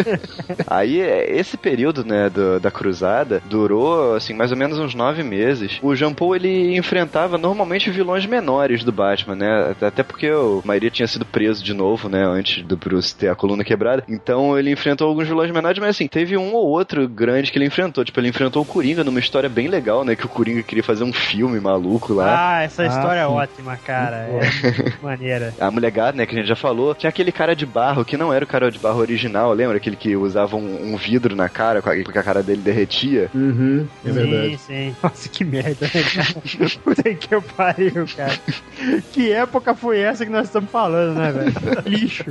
[0.66, 5.22] Aí, é, esse período, né, do- da cruzada, durou, assim, mais ou menos uns nove
[5.22, 5.78] meses.
[5.82, 9.74] O Jean Paul, ele enfrentava normalmente vilões menores do Batman, né?
[9.82, 13.34] Até- porque o Maria tinha sido preso de novo, né, antes do Bruce ter a
[13.34, 14.02] coluna quebrada.
[14.08, 17.66] Então, ele enfrentou alguns vilões menores, mas assim, teve um ou outro grande que ele
[17.66, 18.02] enfrentou.
[18.04, 21.04] Tipo, ele enfrentou o Coringa numa história bem legal, né, que o Coringa queria fazer
[21.04, 22.30] um filme maluco lá.
[22.58, 23.32] Ah, essa Ah, história é sim.
[23.32, 23.89] ótima, cara.
[23.90, 25.54] É muito maneira.
[25.60, 28.16] A mulher gata, né, que a gente já falou, tinha aquele cara de barro que
[28.16, 29.76] não era o cara de barro original, lembra?
[29.76, 33.30] Aquele que usava um, um vidro na cara, com a, porque a cara dele derretia.
[33.34, 34.58] Uhum, é sim, verdade.
[34.58, 34.96] sim.
[35.02, 36.70] Nossa, que merda, né, cara?
[36.84, 38.38] Puta que eu pariu, cara.
[39.12, 41.52] Que época foi essa que nós estamos falando, né, velho?
[41.86, 42.24] Lixo.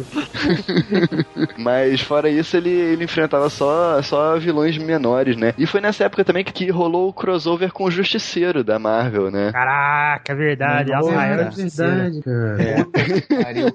[1.58, 5.54] Mas fora isso, ele, ele enfrentava só, só vilões menores, né?
[5.58, 9.30] E foi nessa época também que, que rolou o crossover com o Justiceiro da Marvel,
[9.32, 9.52] né?
[9.52, 10.92] Caraca, é verdade.
[10.92, 12.24] Nossa, Azrael era Justiceiro.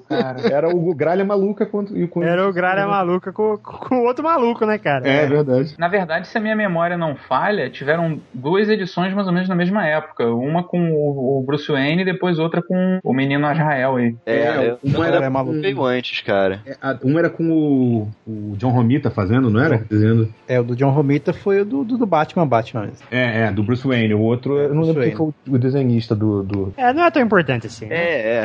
[0.08, 0.40] cara.
[0.54, 4.22] Era o Gralha Maluca contra, e o Era o Gralha maluca com, com o outro
[4.24, 5.06] maluco, né, cara?
[5.08, 5.74] É verdade.
[5.78, 9.54] Na verdade, se a minha memória não falha, tiveram duas edições mais ou menos na
[9.54, 10.26] mesma época.
[10.26, 14.14] Uma com o, o Bruce Wayne e depois outra com o menino Azrael aí.
[14.26, 15.60] É, É, uma eu era maluco.
[15.60, 16.60] veio antes, cara.
[16.66, 19.84] É, a- Um era com o, o John Romita fazendo, não era?
[19.90, 20.32] Dizendo.
[20.48, 23.06] É, o do John Romita foi o do, do, do Batman, Batman mesmo.
[23.10, 24.14] É, é, do Bruce Wayne.
[24.14, 26.42] O outro, eu não Bruce lembro quem foi o, o desenhista do.
[26.42, 26.74] do...
[26.76, 27.86] É, não é tão importante assim.
[27.86, 27.96] né?
[27.96, 28.44] É,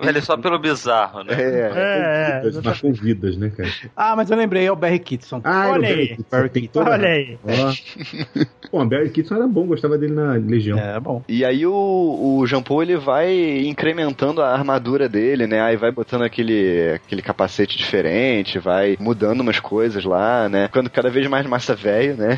[0.08, 1.34] Ele é só pelo bizarro, né?
[1.34, 1.72] é.
[1.74, 2.50] É, é.
[2.50, 3.68] Das marcou vidas, né, cara?
[3.96, 5.40] Ah, mas eu lembrei, é o Barry Kitson.
[5.44, 6.16] Ah, Olha era o aí.
[6.30, 6.82] Barry Kitson.
[6.84, 7.38] Olha aí.
[8.70, 10.78] Pô, o Barry Kitson era bom, gostava dele na Legião.
[10.78, 11.22] É, bom.
[11.28, 11.72] E aí o,
[12.38, 15.60] o Jean Paul, ele vai incrementando a armadura dele, né?
[15.60, 20.66] Aí vai botando aquele, aquele capacete diferente, vai mudando umas coisas lá, né?
[20.66, 22.36] Ficando cada vez mais massa velho, né?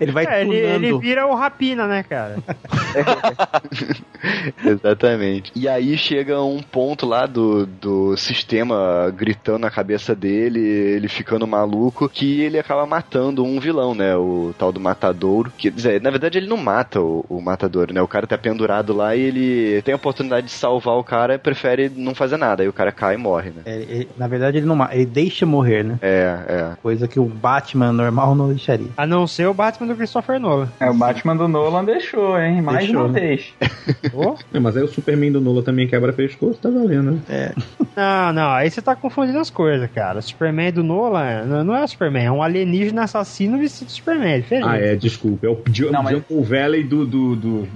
[0.00, 2.36] Ele vai É, ele, ele vira o Rapina, né, cara?
[4.64, 5.52] Exatamente.
[5.54, 11.46] E aí chega um ponto lá do, do sistema gritando na cabeça dele, ele ficando
[11.46, 14.16] maluco, que ele acaba matando um vilão, né?
[14.16, 15.52] O tal do Matadouro.
[15.56, 18.00] Que, quer dizer, na verdade, ele não mata o, o Matadouro, né?
[18.02, 21.38] O cara tá pendurado lá e ele tem a oportunidade de salvar o cara e
[21.38, 22.62] prefere não fazer nada.
[22.62, 23.62] Aí o cara cai e morre, né?
[23.66, 25.98] É, ele- na verdade, ele não ma- ele deixa morrer, né?
[26.02, 26.76] É, é.
[26.82, 28.88] Coisa que o Batman normal não deixaria.
[28.96, 30.68] A não ser o Batman do Christopher Nolan.
[30.80, 32.60] É, o Batman do Nolan deixou, hein?
[32.62, 33.20] Mais Deixou, uma né?
[33.20, 33.52] vez.
[34.12, 37.52] Ô, É, mas aí o Superman do Nola também quebra pescoço, tá valendo, né?
[37.96, 40.18] Não, não, aí você tá confundindo as coisas, cara.
[40.18, 44.32] O Superman do Nolan não, é o Superman, é um alienígena assassino vestido de Superman,
[44.34, 44.68] é diferente.
[44.68, 45.46] Ah, é, desculpa.
[45.46, 47.68] É o Ju- Não, mas- Jump Valley do, do, do.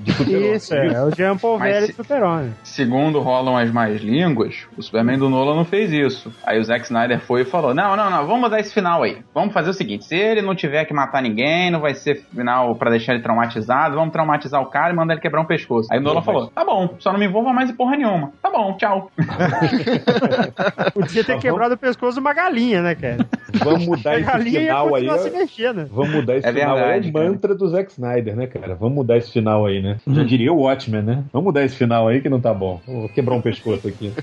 [0.55, 2.53] Isso, é, é o Jean Paul se- de Super-Homem.
[2.62, 6.33] Segundo rolam as mais línguas, o Superman do Nolan não fez isso.
[6.45, 9.18] Aí o Zack Snyder foi e falou: Não, não, não, vamos mudar esse final aí.
[9.35, 12.75] Vamos fazer o seguinte: se ele não tiver que matar ninguém, não vai ser final
[12.77, 15.89] pra deixar ele traumatizado, vamos traumatizar o cara e mandar ele quebrar um pescoço.
[15.93, 18.32] Aí o Nolan falou: Tá bom, só não me envolva mais em porra nenhuma.
[18.42, 19.10] Tá bom, tchau.
[20.94, 23.26] Podia ter quebrado o pescoço de uma galinha, né, cara?
[23.54, 25.08] Vamos mudar esse final aí.
[25.08, 25.30] ó.
[25.38, 25.86] mexendo.
[25.90, 26.82] Vamos mudar esse É final aí.
[26.82, 27.28] verdade, É o cara.
[27.28, 28.74] mantra do Zack Snyder, né, cara?
[28.74, 29.98] Vamos mudar esse final aí, né?
[30.06, 31.24] Já diria o Watchmen, né?
[31.32, 32.80] Vamos mudar esse final aí que não tá bom.
[32.86, 34.12] Vou quebrar um pescoço aqui.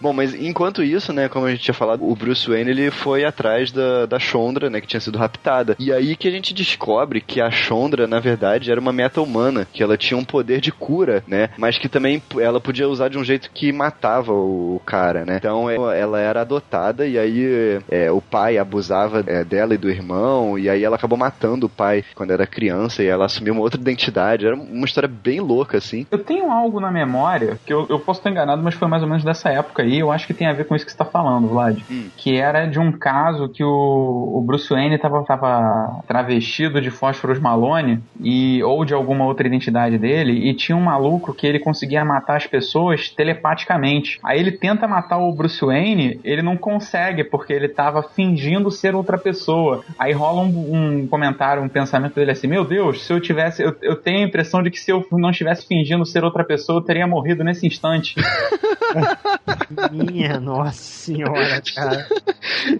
[0.00, 3.22] Bom, mas enquanto isso, né, como a gente tinha falado, o Bruce Wayne ele foi
[3.22, 5.76] atrás da, da Chondra, né, que tinha sido raptada.
[5.78, 9.82] E aí que a gente descobre que a Chondra, na verdade, era uma meta-humana, que
[9.82, 13.24] ela tinha um poder de cura, né, mas que também ela podia usar de um
[13.24, 15.36] jeito que matava o cara, né.
[15.36, 20.58] Então ela era adotada e aí é, o pai abusava é, dela e do irmão,
[20.58, 23.80] e aí ela acabou matando o pai quando era criança e ela assumiu uma outra
[23.80, 24.46] identidade.
[24.46, 26.06] Era uma história bem louca, assim.
[26.10, 29.08] Eu tenho algo na memória, que eu, eu posso estar enganado, mas foi mais ou
[29.08, 29.98] menos dessa época aí.
[29.98, 31.78] Eu acho que tem a ver com isso que você está falando, Vlad.
[31.90, 32.08] Hum.
[32.16, 37.38] Que era de um caso que o, o Bruce Wayne estava tava travestido de Fósforos
[37.38, 42.04] Malone, e, ou de alguma outra identidade dele, e tinha um maluco que ele conseguia
[42.04, 44.18] matar as pessoas telepaticamente.
[44.22, 48.94] Aí ele tenta matar o Bruce Wayne, ele não consegue, porque ele estava fingindo ser
[48.94, 49.82] outra pessoa.
[49.98, 53.62] Aí rola um, um comentário, um pensamento dele assim: Meu Deus, se eu tivesse.
[53.62, 56.78] Eu, eu tenho a impressão de que se eu não estivesse fingindo ser outra pessoa,
[56.78, 58.14] eu teria morrido nesse instante.
[59.90, 62.06] Minha nossa senhora, cara.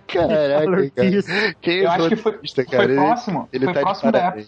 [0.06, 1.54] Caraca, cara.
[1.60, 2.84] Quem Eu é acho que foi, cara?
[2.84, 3.48] Ele- próximo.
[3.52, 4.44] Ele foi tá de próximo da época.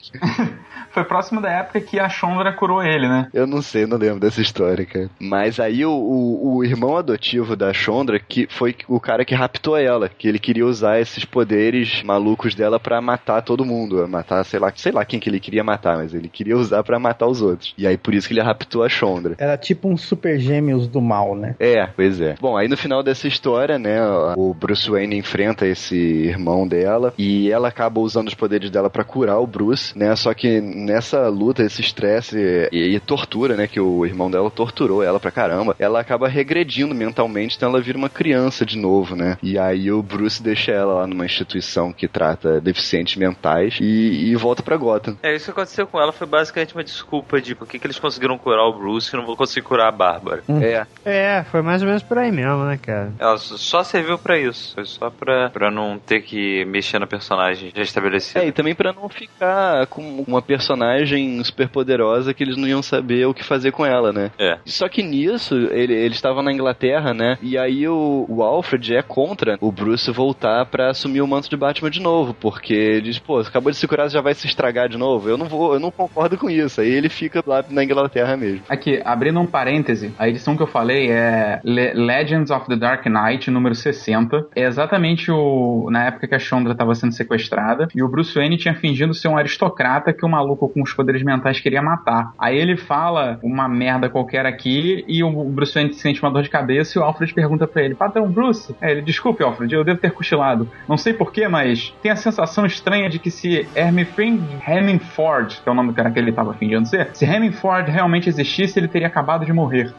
[0.92, 3.26] Foi próximo da época que a Chondra curou ele, né?
[3.32, 5.08] Eu não sei, não lembro dessa história, cara.
[5.18, 9.76] Mas aí o, o, o irmão adotivo da Chondra, que foi o cara que raptou
[9.76, 14.60] ela, que ele queria usar esses poderes malucos dela pra matar todo mundo, matar, sei
[14.60, 17.40] lá, sei lá quem que ele queria matar, mas ele queria usar pra matar os
[17.40, 17.74] outros.
[17.78, 19.34] E aí por isso que ele raptou a Chondra.
[19.38, 21.56] Era tipo um super gêmeos do mal, né?
[21.58, 22.34] É, pois é.
[22.40, 23.98] Bom, aí no final dessa história, né,
[24.36, 29.04] o Bruce Wayne enfrenta esse irmão dela e ela acaba usando os poderes dela pra
[29.04, 30.14] curar o Bruce, né?
[30.16, 35.02] Só que nessa luta, esse estresse e, e tortura, né, que o irmão dela torturou
[35.02, 39.36] ela pra caramba, ela acaba regredindo mentalmente, então ela vira uma criança de novo, né?
[39.42, 44.36] E aí o Bruce deixa ela lá numa instituição que trata deficientes mentais e, e
[44.36, 45.16] volta pra Gotham.
[45.22, 47.98] É, isso que aconteceu com ela foi basicamente uma desculpa de por que, que eles
[47.98, 50.42] conseguiram curar o Bruce e não vou conseguir curar a Bárbara.
[50.60, 53.12] É, É, foi mais ou menos por aí mesmo, né, cara?
[53.18, 54.74] Ela só serviu pra isso.
[54.74, 58.40] Foi só pra, pra não ter que mexer no personagem já estabelecido.
[58.40, 62.82] É, e também pra não ficar com uma personagem super poderosa que eles não iam
[62.82, 64.30] saber o que fazer com ela, né?
[64.38, 64.58] É.
[64.64, 67.36] Só que nisso, ele, eles estavam na Inglaterra, né?
[67.42, 71.56] E aí o, o Alfred é contra o Bruce voltar pra assumir o manto de
[71.56, 74.88] Batman de novo, porque ele diz, pô, acabou de se curar, já vai se estragar
[74.88, 75.28] de novo.
[75.28, 76.80] Eu não vou, eu não concordo com isso.
[76.80, 78.62] Aí ele fica lá na Inglaterra mesmo.
[78.68, 83.04] Aqui, abrindo um parêntese, a edição que eu falei é Le- Legends of the Dark
[83.06, 84.46] Knight, número 60.
[84.56, 88.56] É exatamente o na época que a Chandra estava sendo sequestrada e o Bruce Wayne
[88.56, 92.32] tinha fingido ser um aristocrata que o maluco com os poderes mentais queria matar.
[92.38, 96.50] Aí ele fala uma merda qualquer aqui e o Bruce Wayne sente uma dor de
[96.50, 98.74] cabeça e o Alfred pergunta pra ele: Patrão Bruce?
[98.80, 100.70] É, ele, desculpe, Alfred, eu devo ter cochilado.
[100.88, 105.72] Não sei porquê, mas tem a sensação estranha de que se Hermifring Hemingford, que é
[105.72, 109.06] o nome do cara que ele estava fingindo ser, se Hemingford realmente existisse, ele teria
[109.06, 109.92] acabado de morrer.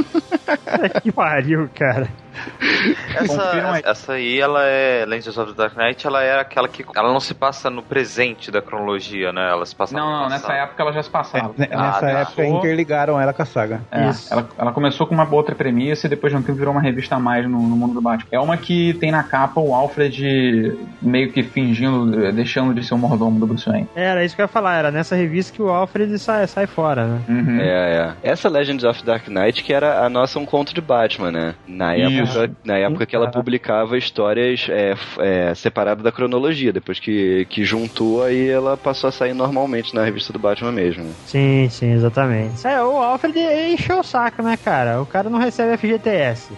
[1.02, 2.08] que pariu, cara.
[3.14, 7.12] Essa, essa aí, ela é Legends of the Dark Knight, ela é aquela que ela
[7.12, 9.50] não se passa no presente da cronologia, né?
[9.50, 11.54] Ela se passa Não, não, nessa época ela já se passava.
[11.70, 12.10] Ah, Nessa tá.
[12.10, 13.80] época interligaram ela com a saga.
[13.90, 14.32] É, Isso.
[14.32, 17.14] ela, ela começou com uma outra premissa e depois de um tempo virou uma revista
[17.14, 18.28] a mais no, no mundo do Batman.
[18.32, 22.98] É uma que tem na capa o Alfred meio que fingindo, deixando de ser o
[22.98, 23.88] mordomo do Bruce Wayne.
[23.94, 27.06] Era isso que eu ia falar, era nessa revista que o Alfred sai, sai fora,
[27.06, 27.20] né?
[27.28, 27.60] Uhum.
[27.60, 28.30] É, é.
[28.30, 31.54] Essa Legends of Dark Knight que era a nossa um conto de Batman, né?
[31.66, 32.23] Na Isso.
[32.64, 36.72] Na época que ela publicava histórias é, é, separadas da cronologia.
[36.72, 41.04] Depois que, que juntou, aí ela passou a sair normalmente na revista do Batman mesmo.
[41.04, 41.10] né?
[41.26, 42.66] Sim, sim, exatamente.
[42.66, 43.38] É, o Alfred
[43.72, 45.00] encheu o saco, né, cara?
[45.02, 46.52] O cara não recebe FGTS.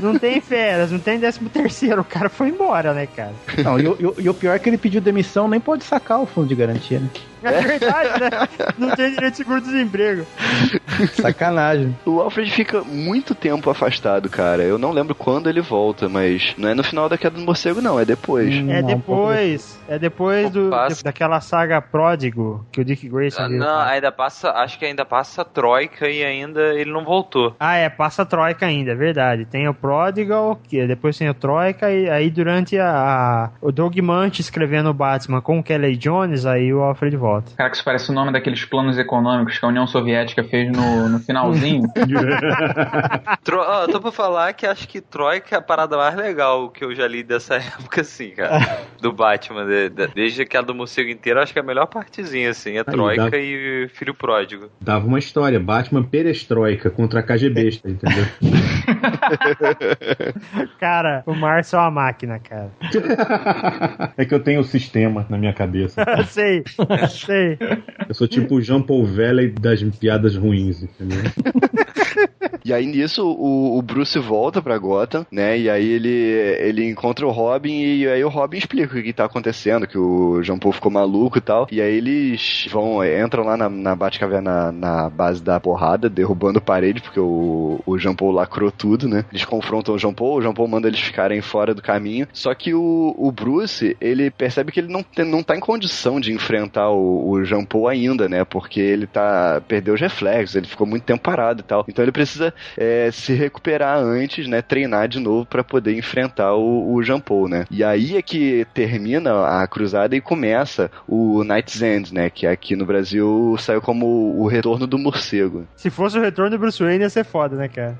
[0.00, 2.00] não tem férias, não tem 13 terceiro.
[2.02, 3.32] O cara foi embora, né, cara?
[3.62, 5.84] Não, e, o- e o- e o pior é que ele pediu demissão, nem pode
[5.84, 7.08] sacar o fundo de garantia, né?
[7.42, 8.30] É verdade, né?
[8.78, 10.26] Não tem direito de seguro-desemprego.
[11.14, 11.96] Sacanagem.
[12.04, 14.62] O Alfred fica muito tempo afastado, cara.
[14.62, 17.80] Eu não lembro quando ele volta, mas não é no final da queda do morcego,
[17.80, 18.54] não, é depois.
[18.54, 18.70] Hum.
[18.70, 21.02] É depois, é depois do, Passa.
[21.04, 23.58] daquela saga Pródigo que o Dick Grayson Ah, viu.
[23.58, 27.54] Não, ainda passa, acho que ainda passa a Troika e ainda ele não voltou.
[27.60, 29.44] Ah, é, passa a Troika ainda, é verdade.
[29.44, 33.96] Tem o Prodigal, que depois tem o Troika, e aí durante a, a- o Doug
[33.98, 37.27] Munch escrevendo o Batman com o Kelly Jones, aí o Alfred volta.
[37.56, 41.08] Cara, que isso parece o nome daqueles planos econômicos que a União Soviética fez no,
[41.08, 41.82] no finalzinho.
[43.44, 43.62] Tro...
[43.90, 47.06] tô pra falar que acho que Troika é a parada mais legal que eu já
[47.06, 48.60] li dessa época, assim, cara.
[49.00, 49.64] do Batman.
[49.66, 52.78] de- de- desde aquela do morcego inteiro, acho que é a melhor partezinha, assim.
[52.78, 54.70] É Troika dá- e Filho Pródigo.
[54.80, 58.24] Dava uma história, Batman perestroika contra a KGBista, entendeu?
[60.78, 62.70] Cara, o Márcio é uma máquina, cara.
[64.16, 66.04] É que eu tenho o sistema na minha cabeça.
[66.26, 66.62] sei,
[67.18, 67.58] sei.
[68.08, 71.18] Eu sou tipo o Jean Paul Valley das piadas ruins, entendeu?
[72.64, 75.58] E aí nisso o, o Bruce volta pra Gotham, né?
[75.58, 76.10] E aí ele,
[76.60, 80.42] ele encontra o Robin e aí o Robin explica o que tá acontecendo, que o
[80.42, 81.66] Jean Paul ficou maluco e tal.
[81.72, 87.00] E aí eles vão, entram lá na, na Batcaverna na base da porrada, derrubando parede,
[87.00, 89.24] porque o, o Jean Paul lacrou tudo, né?
[89.32, 92.28] Eles confrontam o Jean Paul, o Jean Paul manda eles ficarem fora do caminho.
[92.34, 96.20] Só que o, o Bruce, ele percebe que ele não, tem, não tá em condição
[96.20, 98.44] de enfrentar o, o Jean Paul ainda, né?
[98.44, 99.60] Porque ele tá.
[99.66, 101.84] perdeu os reflexos, ele ficou muito tempo parado e tal.
[101.88, 104.62] Então ele precisa é, se recuperar antes, né?
[104.62, 107.64] Treinar de novo para poder enfrentar o, o Jean Paul, né?
[107.70, 112.30] E aí é que termina a cruzada e começa o Night's End, né?
[112.30, 114.06] Que aqui no Brasil saiu como
[114.38, 115.66] o retorno do morcego.
[115.76, 117.98] Se fosse o retorno do Bruce Wayne, ia ser foda, né, cara?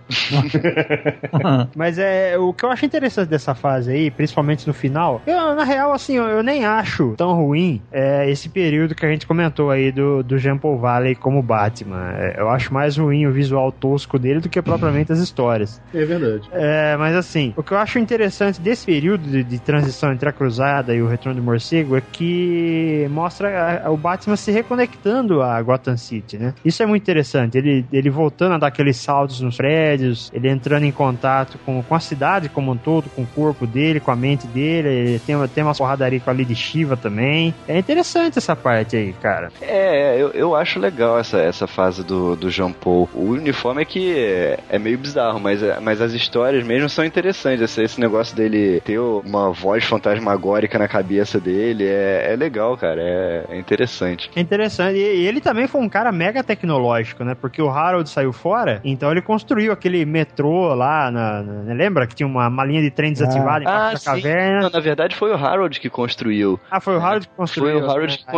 [1.75, 5.23] Mas é o que eu acho interessante dessa fase aí, principalmente no final.
[5.27, 9.11] Eu, na real, assim, eu, eu nem acho tão ruim é, esse período que a
[9.11, 12.13] gente comentou aí do, do Jean Paul Valley como Batman.
[12.17, 15.81] É, eu acho mais ruim o visual tosco dele do que propriamente as histórias.
[15.95, 16.49] É verdade.
[16.53, 20.33] É, mas assim, o que eu acho interessante desse período de, de transição entre a
[20.33, 25.61] Cruzada e o Retorno do Morcego é que mostra a- o Batman se reconectando a
[25.63, 26.55] Gotham City, né?
[26.65, 27.57] Isso é muito interessante.
[27.59, 31.95] Ele, ele voltando a dar aqueles saltos nos prédios, ele entrando em contato com, com
[31.95, 34.89] a cidade como um todo, com o corpo dele, com a mente dele.
[34.89, 37.55] Ele tem, uma- tem uma porradaria com a Lady Shiva também.
[37.67, 39.51] É interessante essa parte aí, cara.
[39.61, 43.09] É, eu, eu acho legal essa, essa fase do, do Jean Paul.
[43.15, 47.61] O uniforme é que é, é meio bizarro, mas, mas as histórias mesmo são interessantes.
[47.63, 53.01] Esse, esse negócio dele ter uma voz fantasmagórica na cabeça dele é, é legal, cara.
[53.01, 54.31] É, é interessante.
[54.35, 54.97] É interessante.
[54.99, 57.35] E e ele também foi um cara mega tecnológico, né?
[57.35, 62.15] Porque o Harold saiu fora, então ele construiu aquele metrô lá, na, na- lembra que
[62.15, 64.61] tinha uma, uma linha de trem desativada embaixo da caverna?
[64.63, 66.59] Não, na verdade foi o Harold que construiu.
[66.71, 67.79] Ah, foi o Harold que construiu.
[67.81, 68.33] Foi o Harold que Ah,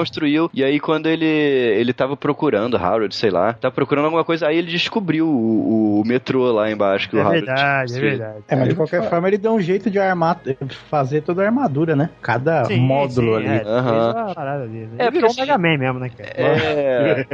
[0.54, 4.56] E aí, quando ele, ele tava procurando, Harold, sei lá, tava procurando alguma coisa, aí
[4.58, 8.38] ele descobriu o, o metrô lá embaixo que o É Harold verdade, é verdade.
[8.48, 10.40] É, mas de qualquer forma ele deu um jeito de armar,
[10.88, 12.10] fazer toda a armadura, né?
[12.22, 13.58] Cada Sim, módulo sim, ali.
[13.58, 14.90] É, dele.
[14.98, 16.30] É, Ele virou um Mega Man mesmo, né, cara?
[16.36, 17.26] É.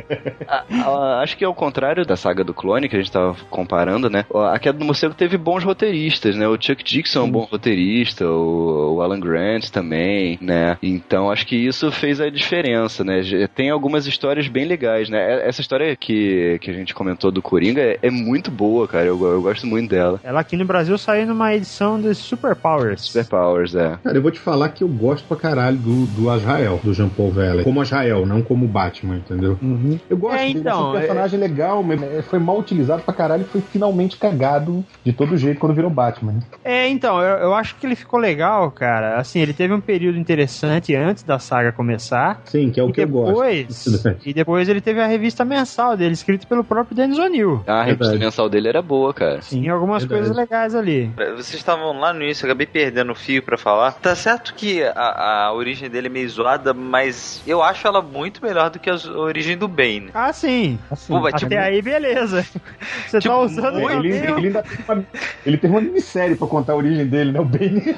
[0.48, 4.08] a- a- acho que ao contrário da saga do clone que a gente tava comparando,
[4.10, 4.24] né?
[4.52, 6.46] A queda do morcego teve bons roteiristas, né?
[6.48, 10.76] O Chuck Dixon é um bom roteirista, o, o Alan Grant também, né?
[10.82, 13.22] Então acho que isso fez a diferença, né?
[13.54, 15.46] Tem algumas histórias bem legais, né?
[15.46, 19.06] Essa história que, que a gente comentou do Coringa é, é muito boa, cara.
[19.06, 20.20] Eu, eu gosto muito dela.
[20.22, 23.02] Ela aqui no Brasil saiu numa edição de Super Powers.
[23.06, 23.98] Super Powers, é.
[24.02, 27.08] Cara, eu vou te falar que eu gosto pra caralho do, do Azrael, do Jean
[27.08, 27.64] Paul Valley.
[27.64, 29.58] Como Azrael, não como Batman, entendeu?
[29.62, 29.98] Uhum.
[30.08, 33.42] Eu gosto É, então, acho um personagem legal, mas é, foi mal utilizado pra caralho
[33.42, 36.32] e foi finalmente cagado de todo jeito quando virou Batman.
[36.32, 36.40] né?
[36.64, 39.18] É, então, eu, eu acho que ele ficou legal, cara.
[39.18, 42.40] Assim, ele teve um período interessante antes da saga começar.
[42.44, 43.28] Sim, que é o e que eu gosto.
[43.28, 43.86] depois,
[44.26, 47.62] e depois ele teve a revista mensal dele, escrita pelo próprio Dennis O'Neill.
[47.66, 48.24] A revista Verdade.
[48.24, 49.40] mensal dele era boa, cara.
[49.40, 50.20] Sim, algumas verdade.
[50.20, 51.10] coisas legais ali.
[51.36, 53.92] Vocês estavam lá no início, eu acabei perdendo o fio pra falar.
[53.92, 58.44] Tá certo que a, a origem dele é meio zoada, mas eu acho ela muito
[58.44, 60.10] melhor do que a origem do Bane.
[60.12, 60.78] Ah, sim.
[60.90, 62.44] Assim, Pô, Até aí, beleza.
[63.08, 63.86] Você Tipo, tá usando Ele,
[64.32, 65.04] o- ele ainda tem uma,
[65.46, 67.40] ele tem uma minissérie pra contar a origem dele, né?
[67.40, 67.96] O Bane.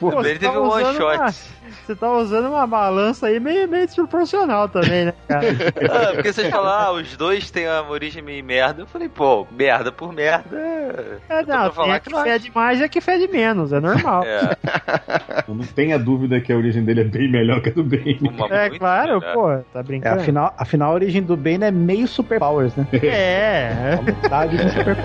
[0.00, 1.16] Pô, você teve tá um one shot.
[1.16, 1.34] uma-
[1.84, 5.46] Você tá usando uma balança aí meio, meio desproporcional também, né, cara?
[5.90, 8.82] Ah, porque vocês falaram, ah, os dois têm uma origem meio merda.
[8.82, 10.56] Eu falei, pô, merda por merda.
[11.28, 14.24] É, não, tem falar a que fede mais e a que fede menos, é normal.
[14.24, 14.56] É,
[15.48, 18.18] Não tenha dúvida que a origem dele é bem melhor que a do Bane.
[18.20, 19.34] uma É, claro, melhor.
[19.34, 20.20] pô, tá É, brincando.
[20.20, 22.86] afinal, afinal, a origem do Bane é meio Super Powers, né?
[22.92, 24.96] É, A metade do Super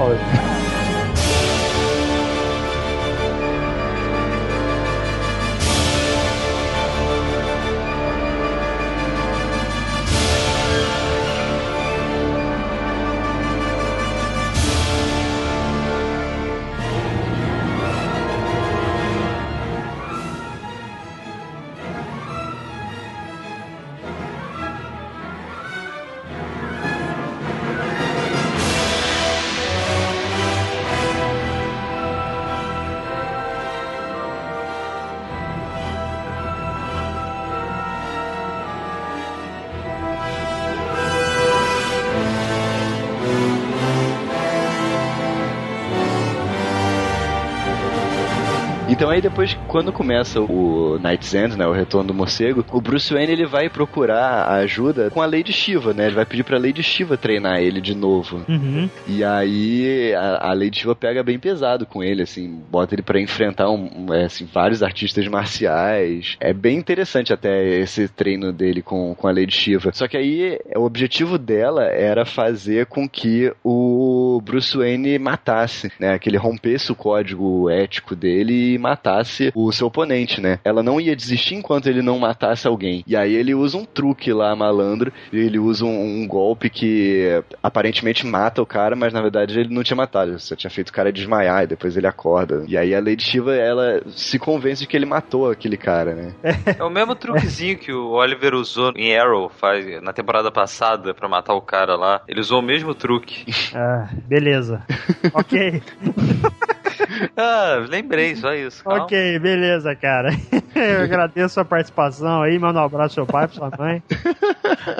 [49.01, 53.11] Então aí depois, quando começa o Night's End, né, o retorno do morcego, o Bruce
[53.11, 56.05] Wayne ele vai procurar a ajuda com a Lady Shiva, né?
[56.05, 58.45] Ele vai pedir pra Lady Shiva treinar ele de novo.
[58.47, 58.87] Uhum.
[59.07, 63.19] E aí a, a Lady Shiva pega bem pesado com ele, assim, bota ele pra
[63.19, 66.37] enfrentar um, um, é, assim, vários artistas marciais.
[66.39, 69.89] É bem interessante até esse treino dele com, com a Lady Shiva.
[69.95, 76.17] Só que aí o objetivo dela era fazer com que o Bruce Wayne matasse, né?
[76.19, 80.59] Que ele rompesse o código ético dele e matasse o seu oponente, né?
[80.63, 83.03] Ela não ia desistir enquanto ele não matasse alguém.
[83.07, 88.25] E aí ele usa um truque lá, malandro, ele usa um, um golpe que aparentemente
[88.25, 91.11] mata o cara, mas na verdade ele não tinha matado, só tinha feito o cara
[91.11, 92.63] desmaiar e depois ele acorda.
[92.67, 96.33] E aí a Lady Shiva, ela se convence de que ele matou aquele cara, né?
[96.77, 101.27] É o mesmo truquezinho que o Oliver usou em Arrow faz, na temporada passada pra
[101.27, 102.21] matar o cara lá.
[102.27, 103.45] Ele usou o mesmo truque.
[103.75, 104.83] Ah, beleza.
[105.33, 105.81] ok.
[107.37, 108.83] ah, lembrei, só isso.
[108.83, 109.03] calma.
[109.03, 110.29] Ok, beleza, cara.
[110.73, 114.01] Eu agradeço a participação aí, manda um abraço pro seu pai, pra sua mãe.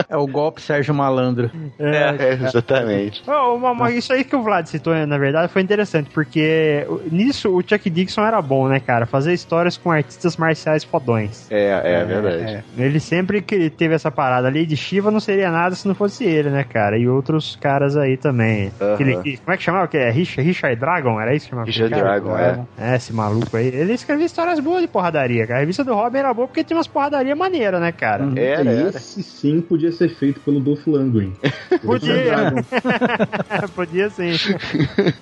[0.10, 1.50] É o golpe Sérgio Malandro.
[1.80, 3.24] É, exatamente.
[3.26, 7.50] Oh, uma- uma- isso aí que o Vlad citou, na verdade, foi interessante, porque nisso
[7.50, 9.06] o Chuck Dixon era bom, né, cara?
[9.06, 11.50] Fazer histórias com artistas marciais fodões.
[11.50, 12.64] É, é, verdade.
[12.78, 16.26] Ele sempre que teve essa parada ali de Shiva não seria nada se não fosse
[16.26, 16.98] ele, né, cara?
[16.98, 18.72] E outros caras aí também.
[18.80, 18.98] Aham.
[19.20, 19.88] Aquele, que- como é que chamava?
[19.88, 21.20] Que é Richard, Richard Dragon?
[21.20, 21.68] Era isso que chamava?
[21.68, 22.04] Richard cara?
[22.04, 22.66] Dragon, é.
[22.78, 23.68] É, esse maluco aí.
[23.68, 25.58] Ele escrevia histórias boas de porradaria, cara.
[25.58, 28.28] A revista do Robin era boa porque tinha umas porradaria maneira, né, cara?
[28.36, 28.90] Era, era.
[28.90, 31.34] Esse sim podia ser feito pelo Dolph Lundgren.
[31.84, 32.54] Podia.
[33.76, 34.32] Podia sim.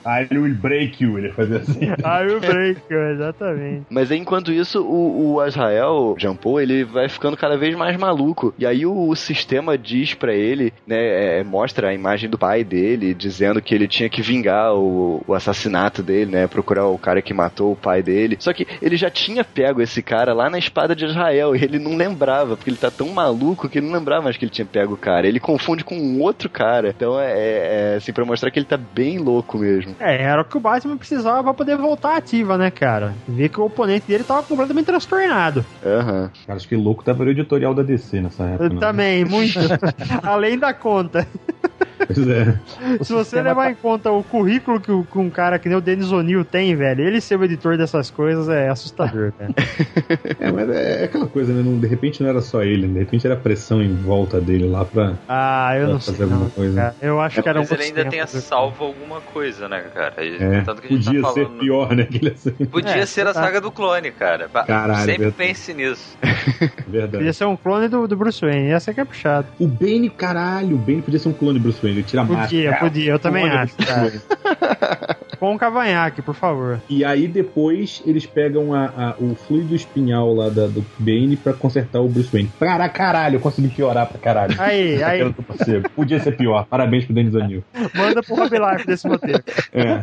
[0.05, 1.79] I will break you, ele fazia assim.
[2.03, 2.81] Aí o break,
[3.13, 3.85] exatamente.
[3.89, 7.75] Mas aí, enquanto isso, o, o Azrael, o Jean Paul, ele vai ficando cada vez
[7.75, 8.53] mais maluco.
[8.57, 12.63] E aí o, o sistema diz pra ele, né, é, mostra a imagem do pai
[12.63, 17.21] dele, dizendo que ele tinha que vingar o, o assassinato dele, né, procurar o cara
[17.21, 18.38] que matou o pai dele.
[18.39, 21.80] Só que ele já tinha pego esse cara lá na espada de Israel e ele
[21.80, 24.65] não lembrava, porque ele tá tão maluco que ele não lembrava mais que ele tinha
[24.65, 25.27] pego o cara.
[25.27, 26.89] Ele confunde com um outro cara.
[26.89, 29.95] Então é, é, é, assim, pra mostrar que ele tá bem louco mesmo.
[29.99, 33.13] É, era o que o Batman precisava pra poder voltar ativa, né, cara?
[33.27, 35.65] Ver que o oponente dele tava completamente transtornado.
[35.86, 36.32] Aham.
[36.45, 38.63] Cara, acho que louco tava o editorial da DC nessa época.
[38.65, 38.80] Eu né?
[38.80, 39.59] também, muito.
[40.23, 41.27] Além da conta.
[42.05, 42.59] Pois é.
[43.03, 45.82] Se você levar em conta o currículo que, o- que um cara que nem o
[45.82, 49.53] Dennis O'Neill tem, velho, ele ser o editor dessas coisas é assustador, cara.
[50.39, 51.61] É, mas é aquela coisa, né?
[51.63, 54.86] Não- de repente não era só ele, de repente era pressão em volta dele lá
[54.86, 55.13] pra.
[55.28, 56.24] Ah, eu Pra não fazer sei.
[56.26, 56.76] alguma Não, coisa.
[56.82, 56.95] cara.
[57.01, 60.13] Eu acho que era um Mas ele ainda tenha salvo alguma coisa, né, cara?
[60.17, 61.59] É, Tanto que a gente podia tá ser falando.
[61.59, 62.07] pior, né?
[62.34, 62.51] Assim.
[62.65, 64.49] Podia É, ser a saga do clone, cara.
[64.49, 65.36] Caralho, Sempre verdade.
[65.38, 66.17] pense nisso.
[66.88, 67.17] Verdade.
[67.17, 68.70] Podia ser um clone do, do Bruce Wayne.
[68.72, 69.47] Essa que é puxado.
[69.59, 72.26] O Bane, caralho, o Bane podia ser um clone de Bruce Wayne, ele tira a
[72.26, 72.78] Podia, máscara.
[72.89, 73.11] podia.
[73.11, 73.59] Eu também acho,
[75.39, 76.82] Com um cavanhaque, por favor.
[76.89, 81.53] E aí depois eles pegam a- a- o fluido espinhal lá da- do Bane pra
[81.53, 82.51] consertar o Bruce Wayne.
[82.60, 84.55] Para caralho, eu consegui piorar pra caralho.
[84.60, 85.34] Aí, aí.
[85.95, 86.66] Podia ser pior.
[86.70, 87.64] Parabéns pro Denis O'Neill.
[87.95, 89.43] Manda pro Rob Life desse roteiro.
[89.74, 90.01] É.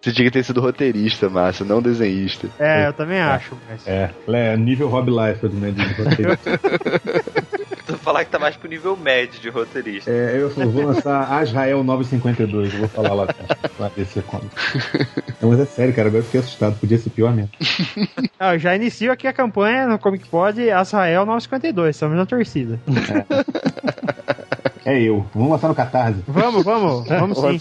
[0.00, 2.48] Você tinha que ter sido roteirista, Márcio, não desenhista.
[2.58, 3.56] É, eu também acho.
[3.68, 3.86] Mas...
[3.88, 5.70] É, é nível Rob Liefeld, né?
[5.72, 6.38] De roteiro.
[7.92, 10.10] Tu falar que tá mais pro nível médio de roteirista.
[10.10, 14.50] É, eu vou vou lançar Azrael 952, eu vou falar lá pra, descer quando.
[15.40, 17.50] Não, mas é sério, cara, agora eu fiquei assustado, podia ser pior mesmo.
[18.38, 22.80] Ah, eu já inicio aqui a campanha no Comic Pod Azrael 952, estamos na torcida.
[24.84, 25.24] É eu.
[25.32, 26.24] Vamos lançar no Catarse.
[26.26, 27.60] Vamos, vamos, vamos sim.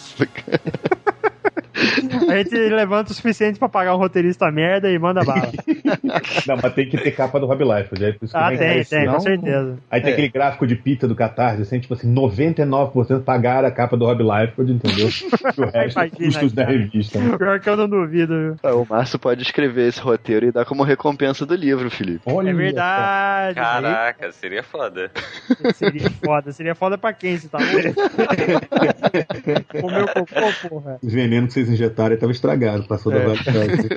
[2.30, 5.52] A gente levanta o suficiente pra pagar um roteirista merda e manda bala.
[6.48, 8.06] Não, mas tem que ter capa do Rob Liefeld.
[8.06, 9.78] É por isso que Ah, tem, tem, com certeza.
[9.90, 10.14] Aí tem É.
[10.14, 14.22] aquele gráfico de pita do Catarse, assim, tipo assim, 99% pagaram a capa do Rob
[14.24, 15.10] Liefeld, entendeu?
[15.58, 16.78] E o resto é Imagina, custos da cara.
[16.78, 17.20] revista.
[17.20, 17.38] né?
[17.38, 18.56] Pior que eu não duvido, viu?
[18.64, 22.22] Ah, O Márcio pode escrever esse roteiro e dar como recompensa do livro, Felipe.
[22.26, 23.56] Olha É verdade.
[23.56, 25.12] Caraca, seria foda.
[25.76, 26.52] Seria foda.
[26.52, 27.94] Seria foda pra quem, você tá louco?
[29.82, 31.00] Comeu cocô, porra.
[31.02, 33.26] O veneno que vocês injetaram estava estragado, passou da É.
[33.26, 33.88] validade.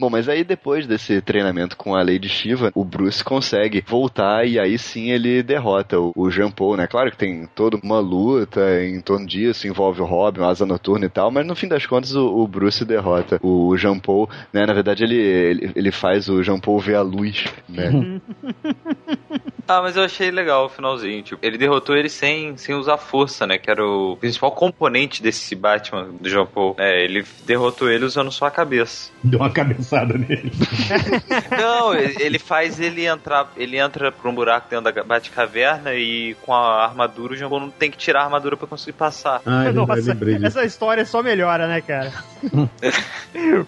[0.00, 4.58] Bom, mas aí depois desse treinamento com a Lady Shiva, o Bruce consegue voltar e
[4.58, 6.86] aí sim ele derrota o, o Jean Paul, né?
[6.86, 11.10] Claro que tem toda uma luta em torno disso, envolve o Robin, Asa Noturna e
[11.10, 14.64] tal, mas no fim das contas o, o Bruce derrota o Jean Paul, né?
[14.64, 18.20] Na verdade ele, ele, ele faz o Jean Paul ver a luz, né?
[19.66, 21.22] Ah, mas eu achei legal o finalzinho.
[21.22, 23.58] Tipo, ele derrotou ele sem, sem usar força, né?
[23.58, 26.74] Que era o principal componente desse Batman do Jean Paul.
[26.78, 29.10] É, ele derrotou ele usando só a cabeça.
[29.22, 30.52] Deu uma cabeçada nele.
[31.58, 33.50] Não, ele faz ele entrar.
[33.56, 37.60] Ele entra pra um buraco dentro da Batcaverna e com a armadura o Jean Paul
[37.60, 39.40] não tem que tirar a armadura pra conseguir passar.
[39.44, 40.46] Ah, é Nossa, lembrei disso.
[40.46, 42.12] essa história só melhora, né, cara?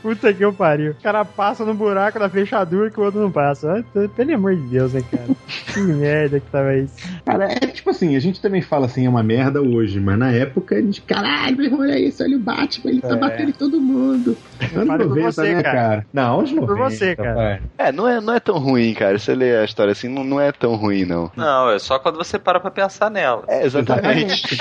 [0.03, 0.93] Puta que eu pariu.
[0.93, 3.85] O cara passa no buraco da fechadura que o outro não passa.
[3.95, 5.29] Ah, Pelo amor de Deus, né, cara?
[5.87, 6.95] Que merda que tava isso.
[7.25, 10.31] Cara, é tipo assim, a gente também fala assim, é uma merda hoje, mas na
[10.31, 13.81] época a gente, caralho, mas olha isso, olha o Batman, ele tá batendo em todo
[13.81, 14.37] mundo.
[14.75, 15.77] Anos Fale por 90, você, né, cara.
[15.77, 16.07] cara?
[16.13, 16.67] Não, anos 90.
[16.67, 17.35] Por você, cara.
[17.35, 17.63] pai.
[17.79, 19.19] É, não é, não é tão ruim, cara.
[19.19, 21.31] Se você lê a história assim, não, não é tão ruim, não.
[21.37, 23.45] Não, é só quando você para pra pensar nela.
[23.49, 24.59] É, exatamente.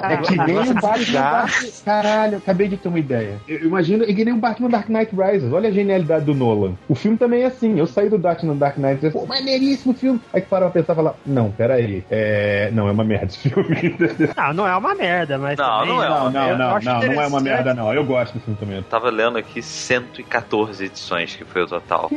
[0.00, 1.46] É que nem o Batman.
[1.84, 3.38] Caralho, acabei de ter uma ideia.
[3.48, 5.52] Eu imagino, é que nem o Batman Dark Knight Rises.
[5.52, 6.74] Olha a genialidade do Nolan.
[6.88, 7.78] O filme também é assim.
[7.78, 10.20] Eu saí do Batman Dark Knight e pô, maneiríssimo filme.
[10.32, 12.04] Aí que para pra pensar e falar, não, pera aí.
[12.10, 12.70] É...
[12.72, 13.96] Não, é uma merda esse filme.
[14.36, 15.58] Não, não é uma merda, mas.
[15.58, 17.74] Não, também, não é não, uma não, eu não, acho não, não é uma merda,
[17.74, 17.92] não.
[17.92, 18.76] Eu gosto do filme também.
[18.76, 22.10] Eu tava lendo aqui 114 edições que foi o total.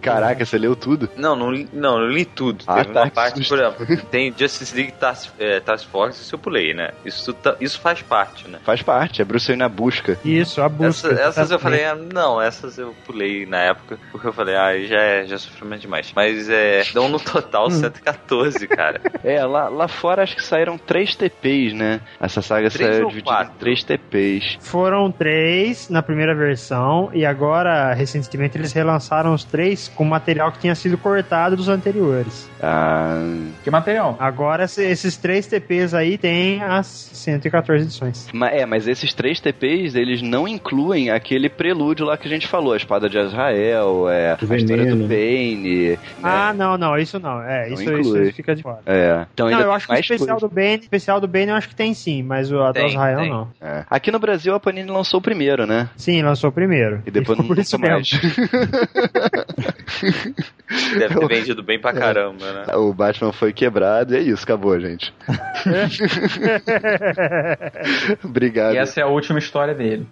[0.00, 1.08] Caraca, você leu tudo?
[1.16, 2.64] Não, não li, não, não li tudo.
[2.66, 6.34] Ah, Teve tá, uma parte, por exemplo, tem Justice League Task, é, Task Force, isso
[6.34, 6.90] eu pulei, né?
[7.04, 8.58] Isso, tá- isso faz parte, né?
[8.64, 10.18] Faz parte, é Bruce Wayne na busca.
[10.24, 11.08] Isso, a busca.
[11.08, 11.62] Essa- essas eu exatamente.
[11.62, 15.34] falei, ah, não, essas eu pulei na época, porque eu falei, ah, já é, já
[15.34, 16.12] é sofrimento demais.
[16.14, 17.37] Mas é, dão no total
[17.70, 19.00] 114, cara.
[19.24, 22.00] É, lá, lá fora acho que saíram três TPs, né?
[22.20, 24.56] Essa saga Três saiu dividida em três TPs.
[24.60, 30.58] Foram três na primeira versão e agora, recentemente, eles relançaram os três com material que
[30.58, 32.48] tinha sido cortado dos anteriores.
[32.62, 33.22] Ah,
[33.64, 34.16] Que material?
[34.18, 38.28] Agora, esse- esses três TPs aí tem as 114 edições.
[38.32, 42.46] ma- é, mas esses três TPs, eles não incluem aquele prelúdio lá que a gente
[42.46, 45.90] falou, a espada de Azrael, é, a história do Bane.
[45.90, 45.98] né?
[46.22, 47.27] Ah, não, não, isso não.
[47.42, 48.22] É, Não isso, inclui.
[48.26, 48.78] isso fica de fora.
[48.86, 50.48] É, então Não, eu acho que o especial coisa.
[50.48, 53.18] do Bane, especial do Bane eu acho que tem sim, mas o do Tem, Israel
[53.20, 53.30] tem.
[53.30, 53.48] não.
[53.60, 53.84] É.
[53.90, 55.88] Aqui no Brasil a Panini lançou o primeiro, né?
[55.96, 57.02] Sim, lançou primeiro.
[57.06, 58.10] E depois ficou não por isso lançou mais.
[60.98, 62.64] Deve ter vendido bem pra caramba, né?
[62.76, 65.12] o Batman foi quebrado e é isso, acabou, gente.
[68.24, 68.74] Obrigado.
[68.74, 70.06] E essa é a última história dele.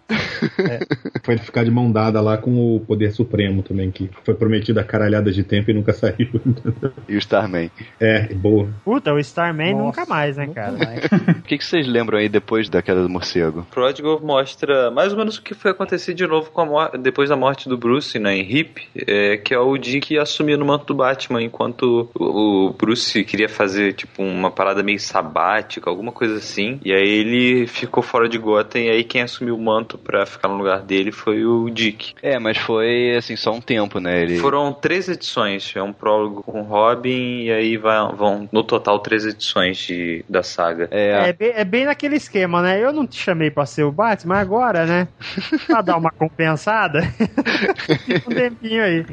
[1.22, 4.84] Foi ficar de mão dada lá com o Poder Supremo também, que foi prometido a
[4.84, 6.28] caralhadas de tempo e nunca saiu.
[7.08, 7.70] E o Starman.
[8.00, 8.68] É, boa.
[8.84, 10.76] Puta, o Starman Nossa, nunca mais, né, nunca cara?
[10.76, 11.04] mais.
[11.38, 13.66] O que, que vocês lembram aí depois da queda do morcego?
[13.70, 17.36] Prodigal mostra mais ou menos o que foi acontecer de novo com a depois da
[17.36, 20.94] morte do Bruce, né, em Hip, é, que é o Dick assumindo o manto do
[20.94, 26.80] Batman, enquanto o, o Bruce queria fazer, tipo, uma parada meio sabática, alguma coisa assim,
[26.84, 30.48] e aí ele ficou fora de Gotham, e aí quem assumiu o manto pra ficar
[30.48, 32.14] no lugar dele foi o Dick.
[32.22, 34.22] É, mas foi assim, só um tempo, né?
[34.22, 34.38] Ele...
[34.38, 39.24] Foram três edições, é um prólogo com Robin, e aí vai- vão, no total, três
[39.26, 40.88] edições de, da saga.
[40.90, 42.82] É, É bem, é bem naquele esquema, né?
[42.82, 45.08] Eu não te chamei pra ser o Batman, agora, né?
[45.66, 47.02] Pra dar uma compensada.
[48.04, 49.04] Fica um tempinho aí.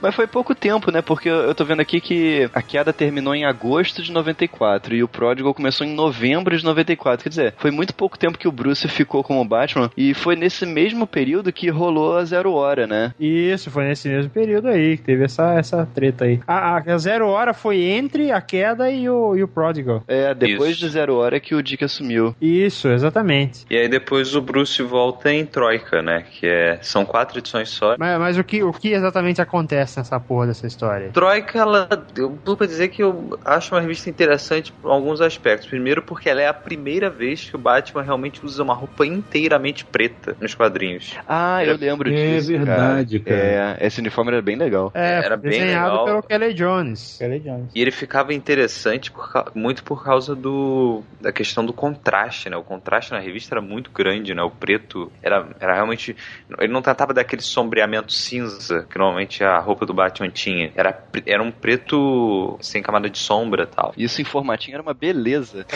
[0.00, 1.02] Mas foi pouco tempo, né?
[1.02, 5.02] Porque eu eu tô vendo aqui que a queda terminou em agosto de 94 e
[5.02, 7.22] o Prodigal começou em novembro de 94.
[7.22, 10.64] Quer dizer, foi muito pouco tempo que o Bruce ficou como Batman e foi nesse
[10.66, 13.12] mesmo período que rolou a Zero Hora, né?
[13.20, 16.40] Isso, foi nesse mesmo período aí que teve essa, essa treta aí.
[16.46, 20.02] A, a- a Zero Hora foi entre a queda e o, e o Prodigal.
[20.08, 20.80] É, depois Isso.
[20.80, 22.34] de Zero Hora que o Dick assumiu.
[22.40, 23.64] Isso, exatamente.
[23.70, 26.24] E aí depois o Bruce volta em Troika, né?
[26.30, 27.96] Que é, são quatro edições só.
[27.98, 31.10] Mas, mas o, que, o que exatamente acontece nessa porra dessa história?
[31.12, 35.68] Troika, ela, eu pra dizer que eu acho uma revista interessante por alguns aspectos.
[35.68, 39.84] Primeiro, porque ela é a primeira vez que o Batman realmente usa uma roupa inteiramente
[39.84, 41.14] preta nos quadrinhos.
[41.28, 42.48] Ah, eu lembro É disso.
[42.52, 43.36] verdade, cara.
[43.80, 44.90] É, esse uniforme era bem legal.
[44.94, 46.04] É, Era foi bem desenhado legal.
[46.06, 47.16] pelo Kelly Jones.
[47.18, 47.70] Kelly Jones.
[47.74, 52.56] E ele ficava interessante por muito por causa do da questão do contraste, né?
[52.56, 54.42] O contraste na revista era muito grande, né?
[54.42, 56.16] O preto era, era realmente.
[56.58, 60.72] Ele não tratava daquele sombreamento cinza que normalmente a roupa do Batman tinha.
[60.74, 63.94] Era, era um preto sem camada de sombra e tal.
[63.96, 65.66] Isso em formatinho era uma beleza.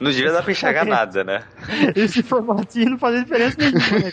[0.00, 1.42] Não devia dar pra enxergar nada, né?
[1.94, 4.12] Esse formatinho não fazia diferença nenhuma, né?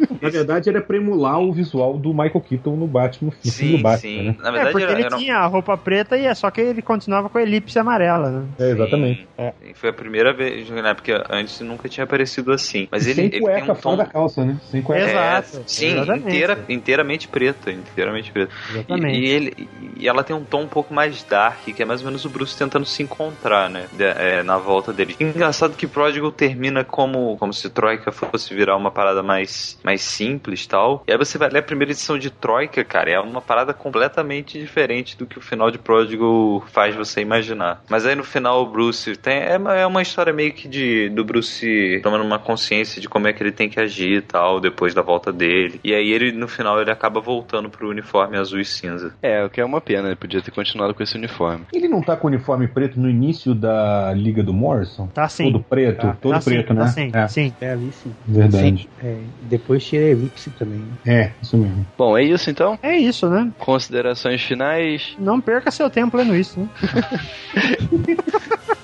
[0.26, 3.78] Na verdade, era pra emular o visual do Michael Keaton no Batman, no Sim, do
[3.78, 4.22] Batman, sim.
[4.22, 4.36] né?
[4.38, 6.60] Na É, verdade, porque era, ele era tinha a roupa preta e é só que
[6.60, 8.46] ele continuava com a elipse amarela, né?
[8.58, 9.20] É, exatamente.
[9.38, 9.74] Sim.
[9.74, 10.94] Foi a primeira vez, né?
[10.94, 12.88] Porque antes nunca tinha aparecido assim.
[12.90, 13.96] Mas ele, Sem ele tem um fora tom.
[13.96, 14.56] da calça, né?
[14.70, 15.02] Sem cueca.
[15.04, 16.26] É, Exato, sim, exatamente.
[16.28, 18.52] inteira, inteiramente preta, inteiramente preta.
[18.68, 19.18] E, Exatamente.
[19.18, 19.52] e ele,
[19.98, 22.30] e ela tem um tom um pouco mais dark, que é mais ou menos o
[22.30, 23.86] Bruce tentando se encontrar, né?
[23.92, 25.14] de- é, na volta dele.
[25.20, 30.66] Engraçado que Prodigal termina como, como se Troika fosse virar uma parada mais, mais simples
[30.66, 31.02] tal.
[31.06, 34.58] E aí você vai ler a primeira edição de Troika, cara, é uma parada completamente
[34.58, 37.82] diferente do que o final de Prodigal faz você imaginar.
[37.88, 39.38] Mas aí no final o Bruce tem.
[39.38, 43.28] É uma, é uma história meio que de do Bruce tomando uma consciência de como
[43.28, 45.80] é que ele tem que agir e tal, depois da volta dele.
[45.84, 49.14] E aí ele, no final, ele acaba voltando pro uniforme azul e cinza.
[49.22, 51.64] É, o que é uma pena, ele podia ter continuado com esse uniforme.
[51.72, 55.06] Ele não tá com o uniforme preto no início da Liga do Morrison?
[55.08, 55.52] Tá sim.
[55.52, 56.16] Todo preto, Tá.
[56.20, 56.86] todo Tá sim, preto, tá né?
[56.88, 57.52] sim, é, sim.
[57.60, 58.12] É, ali sim.
[58.26, 58.82] verdade.
[58.82, 60.78] Sim, é, depois tirei elipse também.
[60.78, 60.86] né?
[61.06, 61.86] É, isso mesmo.
[61.96, 62.78] Bom, é isso então?
[62.82, 63.50] É isso, né?
[63.58, 66.68] Considerações finais, Não perca seu tempo lendo isso, né?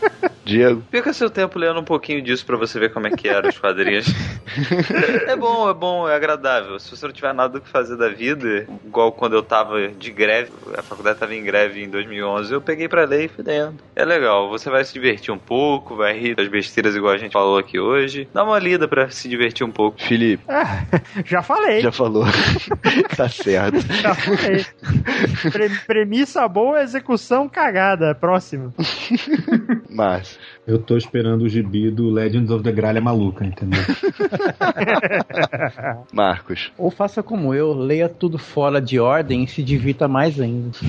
[0.44, 0.82] Diego.
[0.90, 3.58] Fica seu tempo lendo um pouquinho disso pra você ver como é que eram os
[3.58, 4.06] quadrinhos.
[5.28, 6.78] é bom, é bom, é agradável.
[6.78, 10.10] Se você não tiver nada do que fazer da vida, igual quando eu tava de
[10.10, 13.76] greve, a faculdade tava em greve em 2011, eu peguei pra ler e fui lendo.
[13.94, 17.32] É legal, você vai se divertir um pouco, vai rir das besteiras igual a gente
[17.32, 18.28] falou aqui hoje.
[18.34, 20.00] Dá uma lida pra se divertir um pouco.
[20.02, 20.84] Felipe, Ah,
[21.24, 22.24] já falei, já falou.
[23.16, 23.80] tá certo.
[23.92, 24.66] já falei.
[25.52, 28.14] Pre- premissa boa, execução cagada.
[28.14, 28.74] Próximo.
[29.90, 30.32] Márcio.
[30.64, 33.80] Eu tô esperando o gibi do Legends of the Gralha Maluca, entendeu?
[36.12, 36.70] Marcos.
[36.78, 40.70] Ou faça como eu, leia tudo fora de ordem e se divirta mais ainda.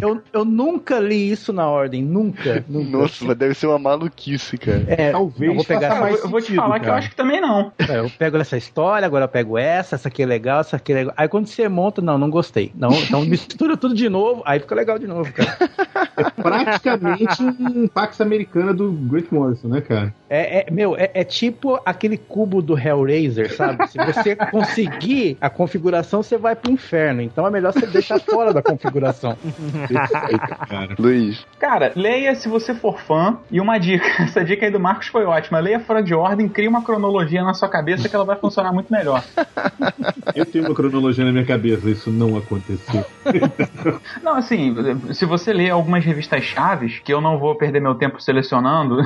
[0.00, 2.64] Eu, eu nunca li isso na ordem, nunca.
[2.68, 2.98] nunca.
[2.98, 4.84] Nossa, mas deve ser uma maluquice, cara.
[4.88, 6.98] É, Talvez eu vou pegar mais eu vou te falar que eu cara.
[6.98, 7.72] acho que também não.
[7.78, 10.92] é, eu pego essa história, agora eu pego essa, essa aqui é legal, essa aqui
[10.92, 11.14] é legal.
[11.16, 12.72] Aí quando você monta, não, não gostei.
[12.74, 15.56] Não, então mistura tudo de novo, aí fica legal de novo, cara.
[16.42, 20.12] Praticamente um Pax Americana do Great Morrison, né, cara?
[20.34, 23.86] É, é- meu, é, é tipo aquele cubo do Hellraiser, sabe?
[23.88, 27.20] Se você conseguir a configuração, você vai pro inferno.
[27.20, 29.36] Então é melhor você deixar fora da configuração.
[30.70, 30.94] Cara.
[30.98, 31.44] Luiz.
[31.58, 33.36] Cara, leia se você for fã.
[33.50, 35.58] E uma dica: essa dica aí do Marcos foi ótima.
[35.60, 38.90] Leia fora de ordem, cria uma cronologia na sua cabeça que ela vai funcionar muito
[38.90, 39.22] melhor.
[40.34, 43.04] Eu tenho uma cronologia na minha cabeça, isso não aconteceu.
[44.22, 44.74] Não, assim,
[45.12, 48.96] se você ler algumas revistas chaves, que eu não vou perder meu tempo selecionando,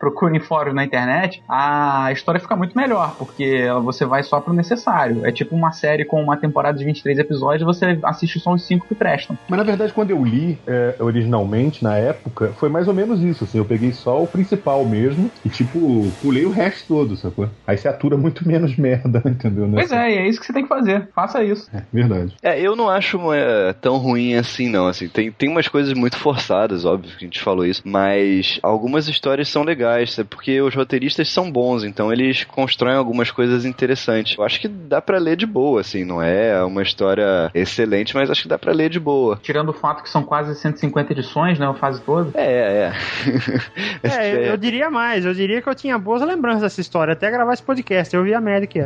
[0.00, 4.52] procure em fóruns na internet, a história fica muito melhor, porque você vai só pro
[4.52, 5.24] necessário.
[5.24, 8.86] É tipo uma série com uma temporada de 23 episódios, você assiste só os 5
[8.86, 9.36] que prestam.
[9.48, 13.44] Mas na verdade, quando eu li é, originalmente, na época, foi mais ou menos isso,
[13.44, 17.48] assim, eu peguei só o principal mesmo e, tipo, pulei o resto todo, sacou?
[17.66, 19.66] Aí você atura muito menos merda, entendeu?
[19.66, 19.74] né?
[19.74, 21.08] Pois é, e é isso que você tem que fazer.
[21.14, 21.68] Faça isso.
[21.72, 22.34] É, verdade.
[22.42, 24.86] É, eu não acho é, tão ruim assim, não.
[24.86, 29.08] Assim, tem, tem umas coisas muito forçadas, óbvio que a gente falou isso, mas algumas
[29.08, 30.28] histórias são legais, sabe?
[30.28, 34.36] porque os roteiristas são bons, então eles constroem algumas coisas interessantes.
[34.36, 38.30] Eu acho que dá pra ler de boa, assim, não é uma história excelente, mas
[38.30, 39.38] acho que dá pra ler de boa.
[39.42, 41.66] Tirando o fato que são quase 150 edições, né?
[41.66, 42.30] A fase toda.
[42.38, 42.92] É, é.
[44.02, 47.30] É, eu, eu diria mais, eu diria que eu tinha boas lembranças dessa história, até
[47.30, 48.84] gravar esse podcast, eu vi a merda que é.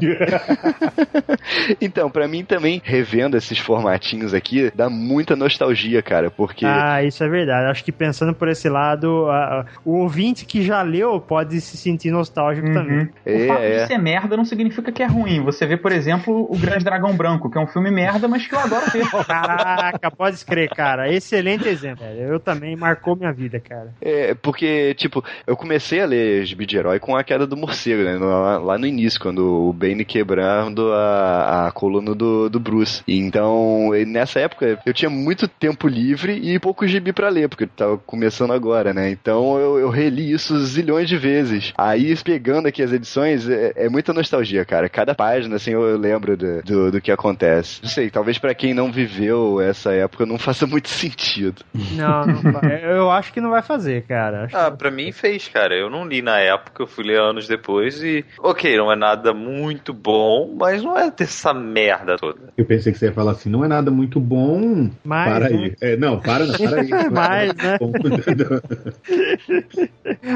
[1.81, 6.65] Então, pra mim também, revendo esses formatinhos aqui, dá muita nostalgia, cara, porque.
[6.67, 7.71] Ah, isso é verdade.
[7.71, 11.77] Acho que pensando por esse lado, a- a- o ouvinte que já leu pode se
[11.77, 12.99] sentir nostálgico também.
[13.01, 13.09] Uhum.
[13.27, 13.83] O É, fato é.
[13.83, 15.43] de ser merda não significa que é ruim.
[15.45, 18.55] Você vê, por exemplo, O Grande Dragão Branco, que é um filme merda, mas que
[18.55, 19.05] eu adoro ver.
[19.27, 21.13] Caraca, pode escrever, cara.
[21.13, 22.05] Excelente exemplo.
[22.05, 23.93] Eu também marcou minha vida, cara.
[24.01, 28.03] É, porque, tipo, eu comecei a ler Gibi de Herói com a queda do morcego,
[28.03, 28.17] né?
[28.17, 33.03] Lá, no início, quando o Bane quebrando a, a coluna do, do Bruce.
[33.07, 37.65] E então, nessa época, eu tinha muito tempo livre e pouco gibi pra ler, porque
[37.65, 39.11] eu tava começando agora, né?
[39.11, 41.44] Então eu, eu reli isso zilhões de vezes.
[41.77, 44.89] Aí, pegando aqui as edições, é, é muita nostalgia, cara.
[44.89, 47.81] Cada página, assim, eu, lembro do, do, do que acontece.
[47.83, 51.63] Não sei, talvez pra quem não viveu essa época não faça muito sentido.
[51.93, 52.85] Não, não vai.
[52.85, 54.45] eu acho que não vai fazer, cara.
[54.45, 55.75] Acho Ah, pra mim fez, cara.
[55.75, 58.25] Eu não li na época, eu fui ler anos depois e.
[58.39, 62.53] Ok, não é nada muito bom, mas não é dessa merda toda.
[62.57, 64.91] Eu pensei que você ia falar assim, não é nada muito bom.
[65.05, 65.57] Mas, para né?
[65.57, 65.75] aí.
[65.81, 66.91] É, não, para, não, para aí.
[67.05, 67.77] É Mas, né?
[67.79, 67.93] bom.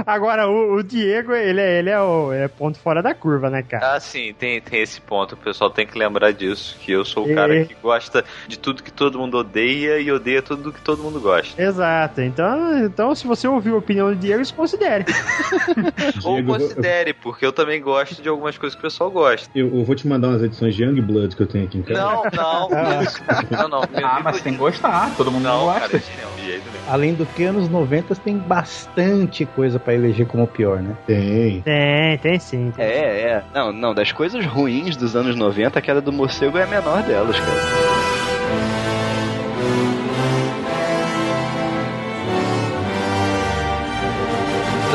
[0.07, 3.63] Agora, o, o Diego, ele, é, ele é, o, é ponto fora da curva, né,
[3.63, 3.95] cara?
[3.95, 5.35] Ah, sim, tem, tem esse ponto.
[5.35, 6.77] O pessoal tem que lembrar disso.
[6.81, 10.11] Que eu sou o E- cara que gosta de tudo que todo mundo odeia e
[10.11, 11.61] odeia tudo que todo mundo gosta.
[11.61, 12.21] Exato.
[12.21, 15.05] Então, então, se você ouviu a opinião do Diego, se considere.
[16.25, 19.49] Ou considere, porque eu também gosto de algumas coisas que o pessoal gosta.
[19.55, 22.01] Eu, eu vou te mandar umas edições de Youngblood que eu tenho aqui em casa.
[22.01, 23.23] Não, não, isso.
[23.51, 23.83] não, não.
[24.03, 25.15] Ah, mas tem que gostar.
[25.17, 25.89] Todo mundo Não, gosta.
[25.89, 26.61] cara, nenhum.
[26.89, 30.97] Além do que, anos 90 tem bastante coisa pra eleger como pior, né?
[31.07, 31.63] Tem.
[31.63, 32.73] Tem, tem sim.
[32.75, 32.85] tem.
[32.85, 33.43] É, é.
[33.55, 37.03] Não, não, das coisas ruins dos anos 90, a queda do morcego é a menor
[37.03, 38.08] delas, cara.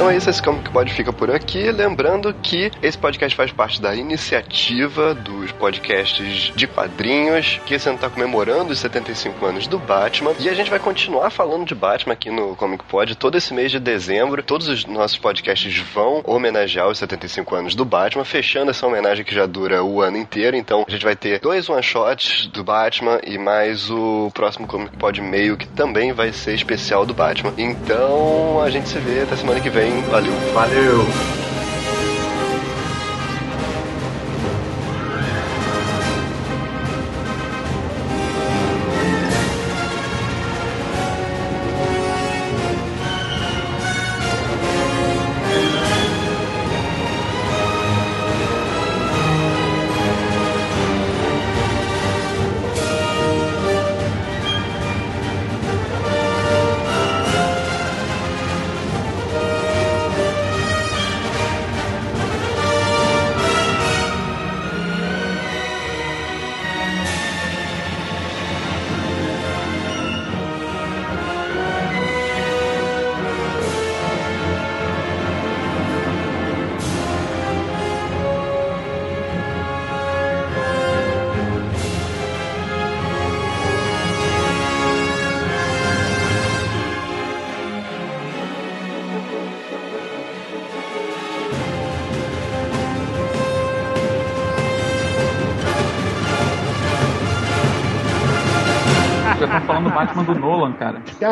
[0.04, 1.72] Então é isso, esse Comic Pod fica por aqui.
[1.72, 7.96] Lembrando que esse podcast faz parte da iniciativa dos podcasts de quadrinhos, que esse ano
[7.96, 10.34] está comemorando os 75 anos do Batman.
[10.42, 13.72] E a gente vai continuar falando de Batman aqui no Comic Pod todo esse mês
[13.72, 14.44] de dezembro.
[14.44, 19.34] Todos os nossos podcasts vão homenagear os 75 anos do Batman, fechando essa homenagem que
[19.34, 20.58] já dura o ano inteiro.
[20.58, 25.22] Então a gente vai ter dois one-shots do Batman e mais o próximo Comic Pod
[25.22, 27.54] meio que também vai ser especial do Batman.
[27.58, 29.93] Então a gente se vê até semana que vem.
[30.02, 30.34] Valeu.
[30.54, 31.43] Valeu!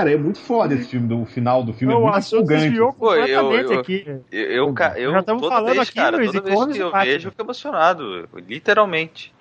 [0.01, 0.13] Cara.
[0.13, 2.63] É muito foda esse filme, do, o final do filme é o muito assunto empolgante.
[2.63, 4.05] desviou Pô, eu- completamente eu- aqui.
[4.31, 6.91] Eu, eu, eu Já estamos falando vez, aqui, cara, Luiz, toda de vez que eu
[6.91, 7.05] Batman.
[7.11, 8.29] vejo, eu fico emocionado.
[8.47, 9.33] Literalmente.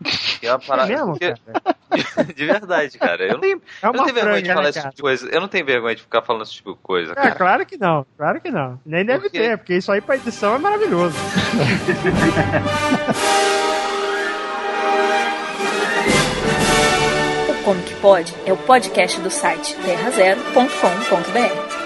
[0.43, 1.77] É, uma É parada, mesmo, porque- cara?
[2.37, 3.25] de verdade, cara.
[3.25, 5.03] Eu não tenho, É eu não tenho vergonha de franga, falar né, esse tipo de
[5.03, 5.29] coisa.
[5.31, 7.35] Eu não tenho vergonha de ficar falando esse tipo de coisa, É, cara.
[7.35, 8.79] claro que não, claro que não.
[8.87, 9.39] Nem deve Por quê?
[9.41, 11.17] ter, porque isso aí pra edição é maravilhoso.
[17.71, 21.80] Comic Pod é o podcast do site terrazero.com.br.